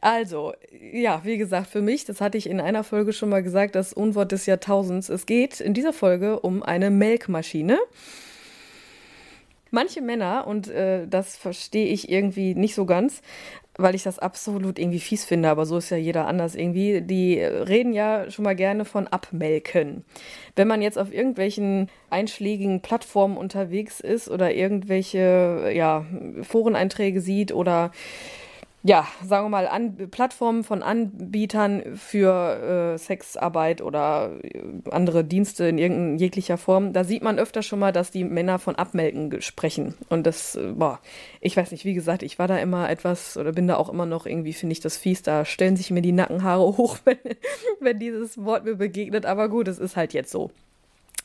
Also, 0.00 0.54
ja, 0.92 1.20
wie 1.24 1.36
gesagt, 1.36 1.68
für 1.68 1.82
mich, 1.82 2.06
das 2.06 2.22
hatte 2.22 2.38
ich 2.38 2.48
in 2.48 2.60
einer 2.60 2.84
Folge 2.84 3.12
schon 3.12 3.28
mal 3.28 3.42
gesagt, 3.42 3.74
das 3.74 3.92
Unwort 3.92 4.32
des 4.32 4.46
Jahrtausends. 4.46 5.10
Es 5.10 5.26
geht 5.26 5.60
in 5.60 5.74
dieser 5.74 5.92
Folge 5.92 6.40
um 6.40 6.62
eine 6.62 6.90
Melkmaschine. 6.90 7.78
Manche 9.74 10.02
Männer, 10.02 10.46
und 10.46 10.68
äh, 10.68 11.06
das 11.08 11.34
verstehe 11.34 11.86
ich 11.86 12.10
irgendwie 12.10 12.54
nicht 12.54 12.74
so 12.74 12.84
ganz, 12.84 13.22
weil 13.78 13.94
ich 13.94 14.02
das 14.02 14.18
absolut 14.18 14.78
irgendwie 14.78 15.00
fies 15.00 15.24
finde, 15.24 15.48
aber 15.48 15.64
so 15.64 15.78
ist 15.78 15.88
ja 15.88 15.96
jeder 15.96 16.26
anders 16.26 16.54
irgendwie, 16.54 17.00
die 17.00 17.40
reden 17.40 17.94
ja 17.94 18.30
schon 18.30 18.44
mal 18.44 18.54
gerne 18.54 18.84
von 18.84 19.08
Abmelken. 19.08 20.04
Wenn 20.56 20.68
man 20.68 20.82
jetzt 20.82 20.98
auf 20.98 21.10
irgendwelchen 21.10 21.88
einschlägigen 22.10 22.82
Plattformen 22.82 23.38
unterwegs 23.38 24.00
ist 24.00 24.28
oder 24.28 24.52
irgendwelche 24.52 25.72
ja, 25.74 26.04
Foreneinträge 26.42 27.22
sieht 27.22 27.50
oder 27.52 27.92
ja, 28.84 29.06
sagen 29.24 29.44
wir 29.44 29.50
mal, 29.50 29.68
an, 29.68 29.96
Plattformen 30.10 30.64
von 30.64 30.82
Anbietern 30.82 31.96
für 31.96 32.94
äh, 32.94 32.98
Sexarbeit 32.98 33.80
oder 33.80 34.32
äh, 34.42 34.60
andere 34.90 35.24
Dienste 35.24 35.66
in 35.66 35.78
irgendeiner 35.78 36.18
jeglicher 36.18 36.58
Form, 36.58 36.92
da 36.92 37.04
sieht 37.04 37.22
man 37.22 37.38
öfter 37.38 37.62
schon 37.62 37.78
mal, 37.78 37.92
dass 37.92 38.10
die 38.10 38.24
Männer 38.24 38.58
von 38.58 38.74
Abmelken 38.74 39.40
sprechen. 39.40 39.94
Und 40.08 40.26
das, 40.26 40.56
äh, 40.56 40.72
boah, 40.74 40.98
ich 41.40 41.56
weiß 41.56 41.70
nicht, 41.70 41.84
wie 41.84 41.94
gesagt, 41.94 42.24
ich 42.24 42.40
war 42.40 42.48
da 42.48 42.58
immer 42.58 42.90
etwas 42.90 43.36
oder 43.36 43.52
bin 43.52 43.68
da 43.68 43.76
auch 43.76 43.88
immer 43.88 44.06
noch 44.06 44.26
irgendwie, 44.26 44.52
finde 44.52 44.72
ich 44.72 44.80
das 44.80 44.96
fies, 44.96 45.22
da 45.22 45.44
stellen 45.44 45.76
sich 45.76 45.92
mir 45.92 46.02
die 46.02 46.12
Nackenhaare 46.12 46.62
hoch, 46.76 46.98
wenn, 47.04 47.18
wenn 47.80 48.00
dieses 48.00 48.42
Wort 48.44 48.64
mir 48.64 48.74
begegnet. 48.74 49.26
Aber 49.26 49.48
gut, 49.48 49.68
es 49.68 49.78
ist 49.78 49.96
halt 49.96 50.12
jetzt 50.12 50.32
so. 50.32 50.50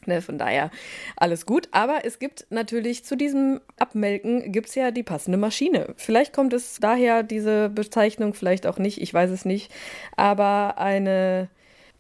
Ne, 0.06 0.22
von 0.22 0.38
daher 0.38 0.72
alles 1.18 1.46
gut. 1.46 1.68
Aber 1.72 2.06
es 2.06 2.20
gibt 2.20 2.46
natürlich 2.50 3.04
zu 3.04 3.18
diesem 3.18 3.60
Abmelken 3.78 4.52
gibt 4.52 4.70
es 4.70 4.76
ja 4.76 4.92
die 4.92 5.04
passende 5.04 5.38
Maschine. 5.38 5.94
Vielleicht 5.98 6.34
kommt 6.34 6.54
es 6.54 6.80
daher 6.80 7.24
diese 7.24 7.70
Bezeichnung, 7.70 8.34
vielleicht 8.34 8.68
auch 8.68 8.78
nicht, 8.78 9.02
ich 9.02 9.14
weiß 9.14 9.30
es 9.32 9.44
nicht. 9.44 9.72
Aber 10.16 10.78
eine 10.78 11.50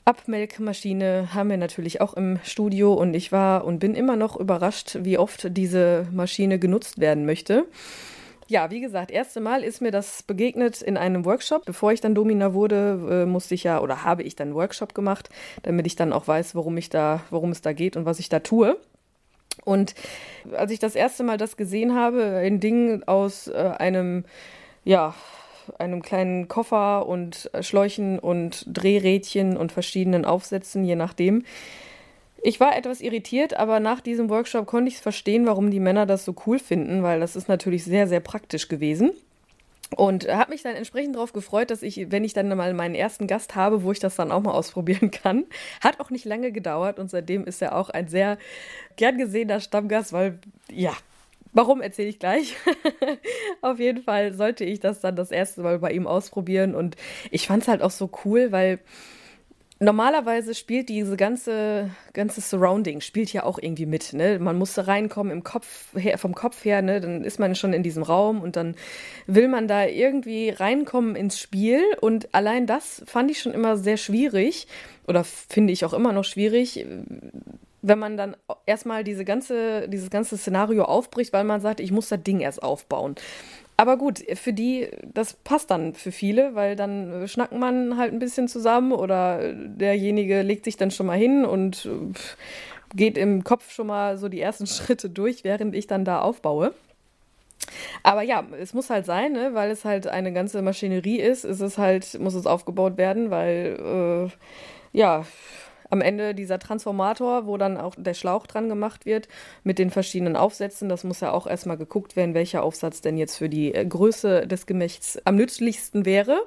Abmelkmaschine 0.05 1.33
haben 1.33 1.49
wir 1.49 1.57
natürlich 1.57 1.99
auch 1.99 2.13
im 2.13 2.39
Studio 2.43 2.93
und 2.93 3.13
ich 3.13 3.33
war 3.33 3.65
und 3.65 3.79
bin 3.79 3.93
immer 3.93 4.15
noch 4.15 4.38
überrascht, 4.38 4.99
wie 5.01 5.17
oft 5.17 5.47
diese 5.57 6.07
Maschine 6.13 6.60
genutzt 6.60 6.99
werden 6.99 7.25
möchte. 7.25 7.65
Ja, 8.49 8.71
wie 8.71 8.79
gesagt, 8.79 9.12
erste 9.12 9.41
Mal 9.41 9.62
ist 9.62 9.81
mir 9.81 9.91
das 9.91 10.23
begegnet 10.23 10.81
in 10.81 10.95
einem 10.95 11.25
Workshop. 11.25 11.65
Bevor 11.65 11.91
ich 11.91 11.99
dann 11.99 12.15
Domina 12.15 12.53
wurde, 12.53 13.23
äh, 13.23 13.25
musste 13.25 13.55
ich 13.55 13.63
ja 13.65 13.81
oder 13.81 14.05
habe 14.05 14.23
ich 14.23 14.38
dann 14.38 14.49
einen 14.49 14.55
Workshop 14.55 14.93
gemacht, 14.93 15.29
damit 15.63 15.86
ich 15.86 15.97
dann 15.97 16.13
auch 16.13 16.27
weiß, 16.27 16.55
worum 16.55 16.77
ich 16.77 16.89
da, 16.89 17.21
worum 17.29 17.51
es 17.51 17.62
da 17.62 17.73
geht 17.73 17.97
und 17.97 18.05
was 18.05 18.19
ich 18.19 18.29
da 18.29 18.39
tue. 18.39 18.77
Und 19.65 19.95
als 20.55 20.71
ich 20.71 20.79
das 20.79 20.95
erste 20.95 21.23
Mal 21.23 21.38
das 21.38 21.57
gesehen 21.57 21.93
habe, 21.93 22.38
ein 22.38 22.62
Ding 22.62 23.03
aus 23.05 23.49
äh, 23.49 23.73
einem, 23.77 24.23
ja, 24.86 25.13
einem 25.77 26.01
kleinen 26.01 26.47
Koffer 26.47 27.05
und 27.05 27.51
Schläuchen 27.60 28.17
und 28.17 28.65
Drehrädchen 28.67 29.57
und 29.57 29.73
verschiedenen 29.73 30.23
Aufsätzen, 30.23 30.86
je 30.86 30.95
nachdem. 30.95 31.43
Ich 32.47 32.62
war 32.62 32.77
etwas 32.77 33.01
irritiert, 33.01 33.55
aber 33.57 33.81
nach 33.81 33.99
diesem 33.99 34.29
Workshop 34.29 34.67
konnte 34.67 34.88
ich 34.88 34.95
es 34.95 35.01
verstehen, 35.01 35.45
warum 35.45 35.69
die 35.69 35.81
Männer 35.81 36.05
das 36.05 36.23
so 36.23 36.33
cool 36.45 36.60
finden, 36.60 37.03
weil 37.03 37.19
das 37.19 37.36
ist 37.36 37.49
natürlich 37.49 37.83
sehr, 37.83 38.07
sehr 38.07 38.21
praktisch 38.21 38.69
gewesen. 38.69 39.12
Und 39.97 40.29
habe 40.29 40.51
mich 40.51 40.63
dann 40.63 40.73
entsprechend 40.73 41.15
darauf 41.15 41.33
gefreut, 41.33 41.71
dass 41.71 41.83
ich, 41.83 42.10
wenn 42.10 42.23
ich 42.23 42.31
dann 42.31 42.47
mal 42.47 42.73
meinen 42.73 42.95
ersten 42.95 43.27
Gast 43.27 43.55
habe, 43.55 43.83
wo 43.83 43.91
ich 43.91 43.99
das 43.99 44.15
dann 44.15 44.31
auch 44.31 44.41
mal 44.41 44.51
ausprobieren 44.53 45.12
kann. 45.12 45.43
Hat 45.81 45.99
auch 45.99 46.10
nicht 46.10 46.23
lange 46.23 46.53
gedauert 46.53 46.99
und 46.99 47.10
seitdem 47.10 47.43
ist 47.43 47.62
er 47.62 47.75
auch 47.75 47.89
ein 47.89 48.07
sehr 48.07 48.38
gern 48.95 49.17
gesehener 49.17 49.60
Stammgast, 49.60 50.13
weil, 50.13 50.39
ja, 50.71 50.93
Warum 51.53 51.81
erzähle 51.81 52.10
ich 52.10 52.19
gleich? 52.19 52.55
Auf 53.62 53.79
jeden 53.79 54.03
Fall 54.03 54.33
sollte 54.33 54.63
ich 54.63 54.79
das 54.79 54.99
dann 54.99 55.15
das 55.15 55.31
erste 55.31 55.62
Mal 55.62 55.79
bei 55.79 55.91
ihm 55.91 56.05
ausprobieren 56.05 56.75
und 56.75 56.95
ich 57.31 57.47
fand 57.47 57.63
es 57.63 57.67
halt 57.67 57.81
auch 57.81 57.89
so 57.89 58.12
cool, 58.23 58.51
weil 58.51 58.79
normalerweise 59.79 60.55
spielt 60.55 60.89
diese 60.89 61.17
ganze, 61.17 61.89
ganze 62.13 62.41
Surrounding, 62.41 63.01
spielt 63.01 63.31
ja 63.33 63.43
auch 63.43 63.59
irgendwie 63.59 63.85
mit. 63.85 64.13
Ne? 64.13 64.39
Man 64.39 64.57
muss 64.57 64.73
da 64.73 64.83
reinkommen 64.83 65.31
im 65.31 65.43
Kopf 65.43 65.93
her, 65.95 66.17
vom 66.17 66.33
Kopf 66.33 66.65
her, 66.65 66.81
ne? 66.81 66.99
dann 67.01 67.23
ist 67.23 67.39
man 67.39 67.55
schon 67.55 67.73
in 67.73 67.83
diesem 67.83 68.03
Raum 68.03 68.41
und 68.41 68.55
dann 68.55 68.75
will 69.27 69.47
man 69.47 69.67
da 69.67 69.85
irgendwie 69.85 70.49
reinkommen 70.49 71.15
ins 71.15 71.39
Spiel. 71.39 71.81
Und 72.01 72.33
allein 72.33 72.65
das 72.65 73.03
fand 73.05 73.31
ich 73.31 73.39
schon 73.39 73.53
immer 73.53 73.77
sehr 73.77 73.97
schwierig 73.97 74.67
oder 75.07 75.23
finde 75.23 75.73
ich 75.73 75.85
auch 75.85 75.93
immer 75.93 76.11
noch 76.11 76.25
schwierig, 76.25 76.85
wenn 77.81 77.99
man 77.99 78.17
dann 78.17 78.35
erstmal 78.65 79.03
diese 79.03 79.23
ganze, 79.23 79.87
dieses 79.87 80.09
ganze 80.09 80.37
Szenario 80.37 80.83
aufbricht, 80.83 81.33
weil 81.33 81.43
man 81.43 81.61
sagt, 81.61 81.79
ich 81.79 81.91
muss 81.91 82.09
das 82.09 82.21
Ding 82.23 82.39
erst 82.39 82.61
aufbauen. 82.61 83.15
Aber 83.79 83.97
gut, 83.97 84.23
für 84.33 84.53
die, 84.53 84.89
das 85.13 85.33
passt 85.33 85.69
dann 85.69 85.93
für 85.93 86.11
viele, 86.11 86.55
weil 86.55 86.75
dann 86.75 87.27
schnacken 87.27 87.59
man 87.59 87.97
halt 87.97 88.11
ein 88.11 88.17
bisschen 88.19 88.47
zusammen 88.47 88.91
oder 88.91 89.53
derjenige 89.53 90.41
legt 90.41 90.65
sich 90.65 90.77
dann 90.77 90.89
schon 90.89 91.05
mal 91.05 91.17
hin 91.17 91.45
und 91.45 91.87
geht 92.95 93.19
im 93.19 93.43
Kopf 93.43 93.71
schon 93.71 93.87
mal 93.87 94.17
so 94.17 94.29
die 94.29 94.41
ersten 94.41 94.65
Schritte 94.67 95.11
durch, 95.11 95.43
während 95.43 95.75
ich 95.75 95.85
dann 95.85 96.05
da 96.05 96.21
aufbaue. 96.21 96.73
Aber 98.01 98.23
ja, 98.23 98.43
es 98.59 98.73
muss 98.73 98.89
halt 98.89 99.05
sein, 99.05 99.33
ne? 99.33 99.53
weil 99.53 99.69
es 99.69 99.85
halt 99.85 100.07
eine 100.07 100.33
ganze 100.33 100.61
Maschinerie 100.61 101.19
ist, 101.19 101.43
ist 101.43 101.59
es 101.59 101.77
halt, 101.77 102.19
muss 102.19 102.33
es 102.33 102.47
aufgebaut 102.47 102.97
werden, 102.97 103.29
weil 103.29 104.31
äh, 104.33 104.97
ja, 104.97 105.25
am 105.89 106.02
Ende 106.02 106.36
dieser 106.36 106.60
Transformator, 106.60 107.45
wo 107.45 107.58
dann 107.58 107.78
auch 107.78 107.95
der 107.97 108.13
Schlauch 108.13 108.47
dran 108.47 108.69
gemacht 108.69 109.06
wird 109.06 109.28
mit 109.63 109.80
den 109.80 109.89
verschiedenen 109.89 110.36
Aufsätzen. 110.36 110.89
Das 110.89 111.04
muss 111.04 111.21
ja 111.21 111.32
auch 111.32 111.47
erstmal 111.47 111.78
geguckt 111.78 112.15
werden, 112.15 112.34
welcher 112.34 112.63
Aufsatz 112.63 113.02
denn 113.02 113.17
jetzt 113.17 113.38
für 113.38 113.50
die 113.50 113.73
äh, 113.73 113.86
Größe 113.86 114.47
des 114.47 114.65
Gemächts 114.65 115.19
am 115.26 115.36
nützlichsten 115.36 116.06
wäre. 116.06 116.39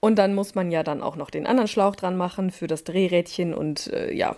Und 0.00 0.16
dann 0.16 0.34
muss 0.34 0.54
man 0.54 0.70
ja 0.70 0.82
dann 0.82 1.02
auch 1.02 1.16
noch 1.16 1.30
den 1.30 1.46
anderen 1.46 1.68
Schlauch 1.68 1.96
dran 1.96 2.16
machen 2.16 2.50
für 2.50 2.68
das 2.68 2.84
Drehrädchen 2.84 3.52
und 3.52 3.92
äh, 3.92 4.12
ja. 4.12 4.36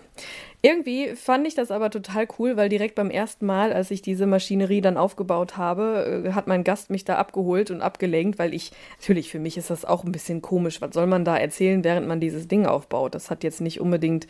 Irgendwie 0.62 1.14
fand 1.16 1.46
ich 1.46 1.54
das 1.54 1.70
aber 1.70 1.90
total 1.90 2.28
cool, 2.38 2.56
weil 2.56 2.68
direkt 2.68 2.94
beim 2.94 3.10
ersten 3.10 3.46
Mal, 3.46 3.72
als 3.72 3.90
ich 3.90 4.02
diese 4.02 4.26
Maschinerie 4.26 4.82
dann 4.82 4.98
aufgebaut 4.98 5.56
habe, 5.56 6.24
äh, 6.26 6.32
hat 6.32 6.46
mein 6.46 6.64
Gast 6.64 6.90
mich 6.90 7.04
da 7.04 7.16
abgeholt 7.16 7.70
und 7.70 7.80
abgelenkt, 7.80 8.38
weil 8.38 8.52
ich, 8.52 8.72
natürlich 8.98 9.30
für 9.30 9.38
mich 9.38 9.56
ist 9.56 9.70
das 9.70 9.86
auch 9.86 10.04
ein 10.04 10.12
bisschen 10.12 10.42
komisch. 10.42 10.80
Was 10.82 10.92
soll 10.92 11.06
man 11.06 11.24
da 11.24 11.36
erzählen, 11.36 11.82
während 11.82 12.06
man 12.06 12.20
dieses 12.20 12.46
Ding 12.46 12.66
aufbaut? 12.66 13.14
Das 13.14 13.30
hat 13.30 13.42
jetzt 13.42 13.62
nicht 13.62 13.80
unbedingt 13.80 14.26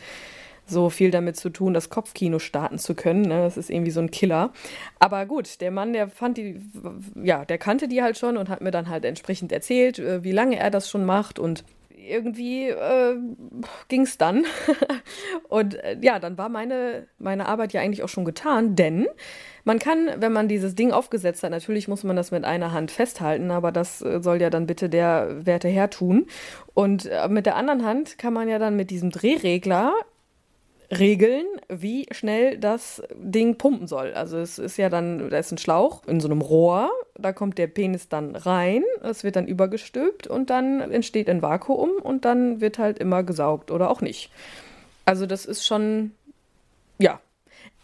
so 0.65 0.89
viel 0.89 1.11
damit 1.11 1.35
zu 1.35 1.49
tun, 1.49 1.73
das 1.73 1.89
Kopfkino 1.89 2.39
starten 2.39 2.79
zu 2.79 2.95
können. 2.95 3.23
Ne? 3.23 3.41
Das 3.41 3.57
ist 3.57 3.69
irgendwie 3.69 3.91
so 3.91 3.99
ein 3.99 4.11
Killer. 4.11 4.53
Aber 4.99 5.25
gut, 5.25 5.59
der 5.59 5.71
Mann, 5.71 5.91
der 5.91 6.07
fand 6.07 6.37
die, 6.37 6.61
ja, 7.21 7.43
der 7.43 7.57
kannte 7.57 7.89
die 7.89 8.01
halt 8.01 8.17
schon 8.17 8.37
und 8.37 8.47
hat 8.47 8.61
mir 8.61 8.71
dann 8.71 8.87
halt 8.87 9.03
entsprechend 9.03 9.51
erzählt, 9.51 9.99
äh, 9.99 10.23
wie 10.23 10.31
lange 10.31 10.57
er 10.57 10.71
das 10.71 10.89
schon 10.89 11.03
macht 11.03 11.39
und 11.39 11.65
irgendwie 12.07 12.69
äh, 12.69 13.15
ging 13.87 14.01
es 14.01 14.17
dann. 14.17 14.45
und 15.49 15.75
äh, 15.75 15.97
ja, 16.01 16.19
dann 16.19 16.37
war 16.37 16.49
meine, 16.49 17.07
meine 17.17 17.47
Arbeit 17.47 17.73
ja 17.73 17.81
eigentlich 17.81 18.03
auch 18.03 18.09
schon 18.09 18.25
getan, 18.25 18.75
denn 18.75 19.07
man 19.63 19.79
kann, 19.79 20.09
wenn 20.17 20.33
man 20.33 20.47
dieses 20.47 20.75
Ding 20.75 20.91
aufgesetzt 20.91 21.43
hat, 21.43 21.51
natürlich 21.51 21.87
muss 21.87 22.03
man 22.03 22.15
das 22.15 22.31
mit 22.31 22.43
einer 22.43 22.71
Hand 22.71 22.91
festhalten, 22.91 23.51
aber 23.51 23.71
das 23.71 24.01
äh, 24.01 24.21
soll 24.21 24.41
ja 24.41 24.49
dann 24.49 24.65
bitte 24.65 24.89
der 24.89 25.45
Werte 25.45 25.67
her 25.67 25.89
tun. 25.89 26.25
Und 26.73 27.05
äh, 27.05 27.27
mit 27.27 27.45
der 27.45 27.55
anderen 27.55 27.85
Hand 27.85 28.17
kann 28.17 28.33
man 28.33 28.47
ja 28.47 28.59
dann 28.59 28.75
mit 28.75 28.89
diesem 28.89 29.11
Drehregler 29.11 29.93
regeln, 30.91 31.45
wie 31.69 32.05
schnell 32.11 32.57
das 32.57 33.01
Ding 33.15 33.57
pumpen 33.57 33.87
soll. 33.87 34.13
Also 34.13 34.37
es 34.37 34.59
ist 34.59 34.77
ja 34.77 34.89
dann, 34.89 35.29
da 35.29 35.37
ist 35.37 35.51
ein 35.51 35.57
Schlauch 35.57 36.05
in 36.05 36.19
so 36.19 36.27
einem 36.27 36.41
Rohr, 36.41 36.89
da 37.17 37.31
kommt 37.31 37.57
der 37.57 37.67
Penis 37.67 38.09
dann 38.09 38.35
rein, 38.35 38.83
es 39.01 39.23
wird 39.23 39.37
dann 39.37 39.47
übergestülpt 39.47 40.27
und 40.27 40.49
dann 40.49 40.81
entsteht 40.81 41.29
ein 41.29 41.41
Vakuum 41.41 41.91
und 42.01 42.25
dann 42.25 42.59
wird 42.61 42.77
halt 42.77 42.99
immer 42.99 43.23
gesaugt 43.23 43.71
oder 43.71 43.89
auch 43.89 44.01
nicht. 44.01 44.31
Also 45.05 45.25
das 45.25 45.45
ist 45.45 45.65
schon, 45.65 46.11
ja, 46.99 47.19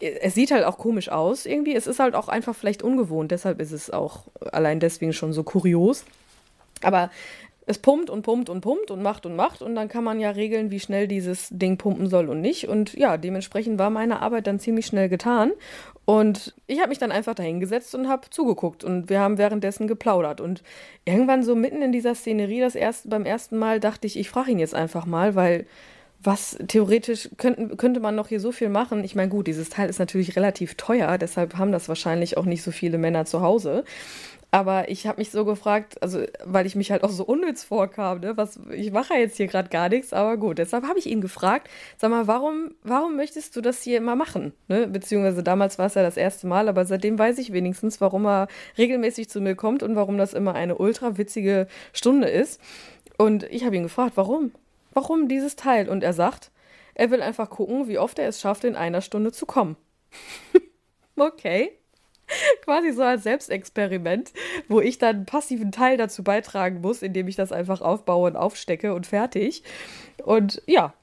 es 0.00 0.34
sieht 0.34 0.50
halt 0.50 0.64
auch 0.64 0.78
komisch 0.78 1.08
aus 1.08 1.46
irgendwie. 1.46 1.74
Es 1.74 1.86
ist 1.86 1.98
halt 1.98 2.14
auch 2.14 2.28
einfach 2.28 2.54
vielleicht 2.54 2.82
ungewohnt, 2.82 3.30
deshalb 3.30 3.60
ist 3.60 3.72
es 3.72 3.90
auch 3.90 4.24
allein 4.52 4.80
deswegen 4.80 5.12
schon 5.12 5.32
so 5.32 5.42
kurios. 5.42 6.04
Aber 6.82 7.10
es 7.68 7.78
pumpt 7.78 8.08
und 8.08 8.22
pumpt 8.22 8.48
und 8.48 8.62
pumpt 8.62 8.90
und 8.90 9.02
macht 9.02 9.26
und 9.26 9.36
macht 9.36 9.60
und 9.60 9.74
dann 9.74 9.88
kann 9.88 10.02
man 10.02 10.20
ja 10.20 10.30
regeln, 10.30 10.70
wie 10.70 10.80
schnell 10.80 11.06
dieses 11.06 11.48
Ding 11.50 11.76
pumpen 11.76 12.08
soll 12.08 12.30
und 12.30 12.40
nicht. 12.40 12.66
Und 12.66 12.94
ja, 12.94 13.18
dementsprechend 13.18 13.78
war 13.78 13.90
meine 13.90 14.22
Arbeit 14.22 14.46
dann 14.46 14.58
ziemlich 14.58 14.86
schnell 14.86 15.10
getan. 15.10 15.52
Und 16.06 16.54
ich 16.66 16.78
habe 16.78 16.88
mich 16.88 16.96
dann 16.96 17.12
einfach 17.12 17.34
dahingesetzt 17.34 17.94
und 17.94 18.08
habe 18.08 18.30
zugeguckt 18.30 18.84
und 18.84 19.10
wir 19.10 19.20
haben 19.20 19.36
währenddessen 19.36 19.86
geplaudert. 19.86 20.40
Und 20.40 20.62
irgendwann 21.04 21.42
so 21.42 21.54
mitten 21.54 21.82
in 21.82 21.92
dieser 21.92 22.14
Szenerie, 22.14 22.60
das 22.60 22.74
erste, 22.74 23.08
beim 23.08 23.26
ersten 23.26 23.58
Mal, 23.58 23.80
dachte 23.80 24.06
ich, 24.06 24.18
ich 24.18 24.30
frage 24.30 24.50
ihn 24.50 24.58
jetzt 24.58 24.74
einfach 24.74 25.04
mal, 25.04 25.34
weil 25.34 25.66
was 26.22 26.58
theoretisch 26.66 27.28
könnten, 27.36 27.76
könnte 27.76 28.00
man 28.00 28.14
noch 28.14 28.28
hier 28.28 28.40
so 28.40 28.50
viel 28.50 28.70
machen. 28.70 29.04
Ich 29.04 29.14
meine, 29.14 29.28
gut, 29.28 29.46
dieses 29.46 29.68
Teil 29.68 29.90
ist 29.90 29.98
natürlich 29.98 30.36
relativ 30.36 30.74
teuer, 30.74 31.18
deshalb 31.18 31.58
haben 31.58 31.70
das 31.70 31.88
wahrscheinlich 31.88 32.38
auch 32.38 32.46
nicht 32.46 32.62
so 32.62 32.70
viele 32.70 32.96
Männer 32.96 33.26
zu 33.26 33.42
Hause. 33.42 33.84
Aber 34.50 34.88
ich 34.88 35.06
habe 35.06 35.20
mich 35.20 35.30
so 35.30 35.44
gefragt, 35.44 36.02
also 36.02 36.24
weil 36.42 36.64
ich 36.64 36.74
mich 36.74 36.90
halt 36.90 37.04
auch 37.04 37.10
so 37.10 37.24
unnütz 37.24 37.64
vorkam, 37.64 38.20
ne? 38.20 38.36
Was, 38.38 38.58
ich 38.72 38.90
mache 38.92 39.12
jetzt 39.14 39.36
hier 39.36 39.46
gerade 39.46 39.68
gar 39.68 39.90
nichts, 39.90 40.14
aber 40.14 40.38
gut. 40.38 40.56
Deshalb 40.56 40.84
habe 40.84 40.98
ich 40.98 41.06
ihn 41.06 41.20
gefragt, 41.20 41.68
sag 41.98 42.10
mal, 42.10 42.26
warum, 42.26 42.74
warum 42.82 43.16
möchtest 43.16 43.54
du 43.56 43.60
das 43.60 43.82
hier 43.82 43.98
immer 43.98 44.16
machen? 44.16 44.54
Ne? 44.68 44.86
Beziehungsweise 44.86 45.42
damals 45.42 45.78
war 45.78 45.86
es 45.86 45.94
ja 45.94 46.02
das 46.02 46.16
erste 46.16 46.46
Mal, 46.46 46.68
aber 46.68 46.86
seitdem 46.86 47.18
weiß 47.18 47.36
ich 47.38 47.52
wenigstens, 47.52 48.00
warum 48.00 48.26
er 48.26 48.48
regelmäßig 48.78 49.28
zu 49.28 49.42
mir 49.42 49.54
kommt 49.54 49.82
und 49.82 49.96
warum 49.96 50.16
das 50.16 50.32
immer 50.32 50.54
eine 50.54 50.78
ultra 50.78 51.18
witzige 51.18 51.66
Stunde 51.92 52.28
ist. 52.28 52.58
Und 53.18 53.42
ich 53.44 53.64
habe 53.66 53.76
ihn 53.76 53.82
gefragt, 53.82 54.12
warum? 54.14 54.52
Warum 54.94 55.28
dieses 55.28 55.56
Teil? 55.56 55.90
Und 55.90 56.02
er 56.02 56.14
sagt, 56.14 56.50
er 56.94 57.10
will 57.10 57.20
einfach 57.20 57.50
gucken, 57.50 57.86
wie 57.86 57.98
oft 57.98 58.18
er 58.18 58.28
es 58.28 58.40
schafft, 58.40 58.64
in 58.64 58.76
einer 58.76 59.02
Stunde 59.02 59.30
zu 59.30 59.44
kommen. 59.44 59.76
okay. 61.16 61.77
quasi 62.64 62.92
so 62.92 63.02
als 63.02 63.22
Selbstexperiment, 63.22 64.32
wo 64.68 64.80
ich 64.80 64.98
dann 64.98 65.16
einen 65.16 65.26
passiven 65.26 65.72
Teil 65.72 65.96
dazu 65.96 66.22
beitragen 66.22 66.80
muss, 66.80 67.02
indem 67.02 67.28
ich 67.28 67.36
das 67.36 67.52
einfach 67.52 67.80
aufbaue 67.80 68.30
und 68.30 68.36
aufstecke 68.36 68.94
und 68.94 69.06
fertig. 69.06 69.62
Und 70.24 70.62
ja, 70.66 70.94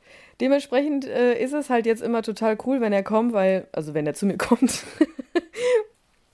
dementsprechend 0.41 1.05
äh, 1.05 1.41
ist 1.41 1.53
es 1.53 1.69
halt 1.69 1.85
jetzt 1.85 2.01
immer 2.01 2.21
total 2.21 2.57
cool, 2.65 2.81
wenn 2.81 2.93
er 2.93 3.03
kommt, 3.03 3.33
weil, 3.33 3.67
also 3.71 3.93
wenn 3.93 4.07
er 4.07 4.13
zu 4.13 4.25
mir 4.25 4.37
kommt. 4.37 4.83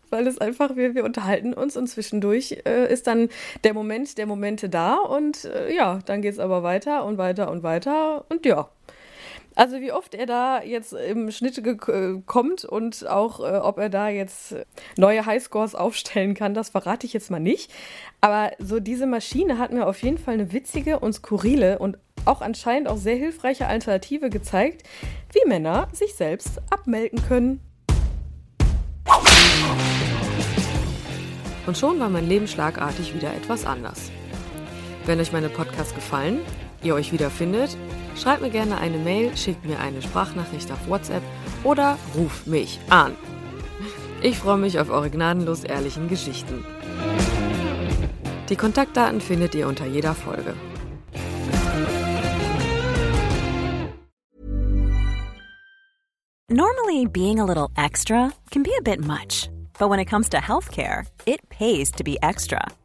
weil 0.10 0.28
es 0.28 0.38
einfach, 0.38 0.76
wir, 0.76 0.94
wir 0.94 1.06
unterhalten 1.06 1.54
uns 1.54 1.78
und 1.78 1.88
zwischendurch 1.88 2.62
äh, 2.66 2.92
ist 2.92 3.08
dann 3.08 3.30
der 3.64 3.74
Moment 3.74 4.18
der 4.18 4.26
Momente 4.26 4.70
da 4.70 4.96
und 4.96 5.46
äh, 5.46 5.74
ja, 5.74 6.00
dann 6.06 6.22
geht 6.22 6.34
es 6.34 6.40
aber 6.40 6.64
weiter 6.64 7.06
und 7.06 7.18
weiter 7.18 7.50
und 7.50 7.64
weiter 7.64 8.26
und 8.30 8.46
ja, 8.46 8.70
also 9.56 9.82
wie 9.82 9.92
oft 9.92 10.16
er 10.16 10.26
da 10.26 10.62
jetzt 10.64 10.94
im 10.94 11.32
Schnitt 11.32 11.58
äh, 11.58 12.22
kommt 12.26 12.66
und 12.66 13.08
auch 13.08 13.40
äh, 13.40 13.58
ob 13.58 13.78
er 13.80 13.90
da 13.90 14.10
jetzt 14.10 14.56
neue 14.98 15.26
Highscores 15.26 15.76
aufstellen 15.76 16.34
kann, 16.34 16.54
das 16.54 16.70
verrate 16.70 17.06
ich 17.06 17.14
jetzt 17.14 17.32
mal 17.32 17.40
nicht. 17.40 17.72
Aber 18.22 18.52
so 18.60 18.80
diese 18.80 19.08
Maschine 19.08 19.58
hat 19.58 19.72
mir 19.72 19.88
auf 19.88 20.02
jeden 20.02 20.18
Fall 20.18 20.36
eine 20.36 20.54
witzige 20.54 21.00
und 21.00 21.14
skurrile 21.14 21.80
und 21.80 21.98
auch 22.26 22.42
anscheinend 22.42 22.88
auch 22.88 22.98
sehr 22.98 23.16
hilfreiche 23.16 23.68
Alternative 23.68 24.30
gezeigt, 24.30 24.84
wie 25.34 25.48
Männer 25.48 25.88
sich 25.92 26.16
selbst 26.16 26.62
abmelken 26.70 27.22
können. 27.28 27.60
Und 31.66 31.78
schon 31.78 32.00
war 32.00 32.10
mein 32.10 32.28
Leben 32.28 32.48
schlagartig 32.48 33.14
wieder 33.14 33.34
etwas 33.34 33.66
anders. 33.66 34.12
Wenn 35.06 35.20
euch 35.20 35.32
meine 35.32 35.50
Podcasts 35.50 35.96
gefallen, 35.96 36.40
ihr 36.84 36.96
euch 36.96 37.12
wiederfindet, 37.12 37.78
schreibt 38.16 38.42
mir 38.42 38.50
gerne 38.50 38.78
eine 38.78 38.98
Mail, 38.98 39.36
schickt 39.36 39.66
mir 39.66 39.80
eine 39.80 40.02
Sprachnachricht 40.02 40.72
auf 40.72 40.88
WhatsApp 40.88 41.24
oder 41.64 41.98
ruft 42.16 42.48
mich 42.48 42.80
an. 42.90 43.16
Ich 44.22 44.38
freue 44.38 44.58
mich 44.58 44.80
auf 44.80 44.90
eure 44.90 45.10
gnadenlos 45.10 45.64
ehrlichen 45.64 46.08
Geschichten. 46.08 46.64
Die 48.50 48.56
Kontaktdaten 48.56 49.22
findet 49.22 49.56
ihr 49.56 49.68
unter 49.68 49.86
jeder 49.86 50.14
Folge. 50.14 50.54
Normally, 56.50 57.06
being 57.06 57.40
a 57.40 57.46
little 57.46 57.72
extra 57.78 58.34
can 58.52 58.62
be 58.62 58.74
a 58.78 58.82
bit 58.82 59.00
much, 59.00 59.50
but 59.80 59.90
when 59.90 60.00
it 60.00 60.10
comes 60.10 60.28
to 60.30 60.38
healthcare, 60.38 61.06
it 61.26 61.40
pays 61.50 61.92
to 61.92 62.04
be 62.04 62.18
extra. 62.22 62.60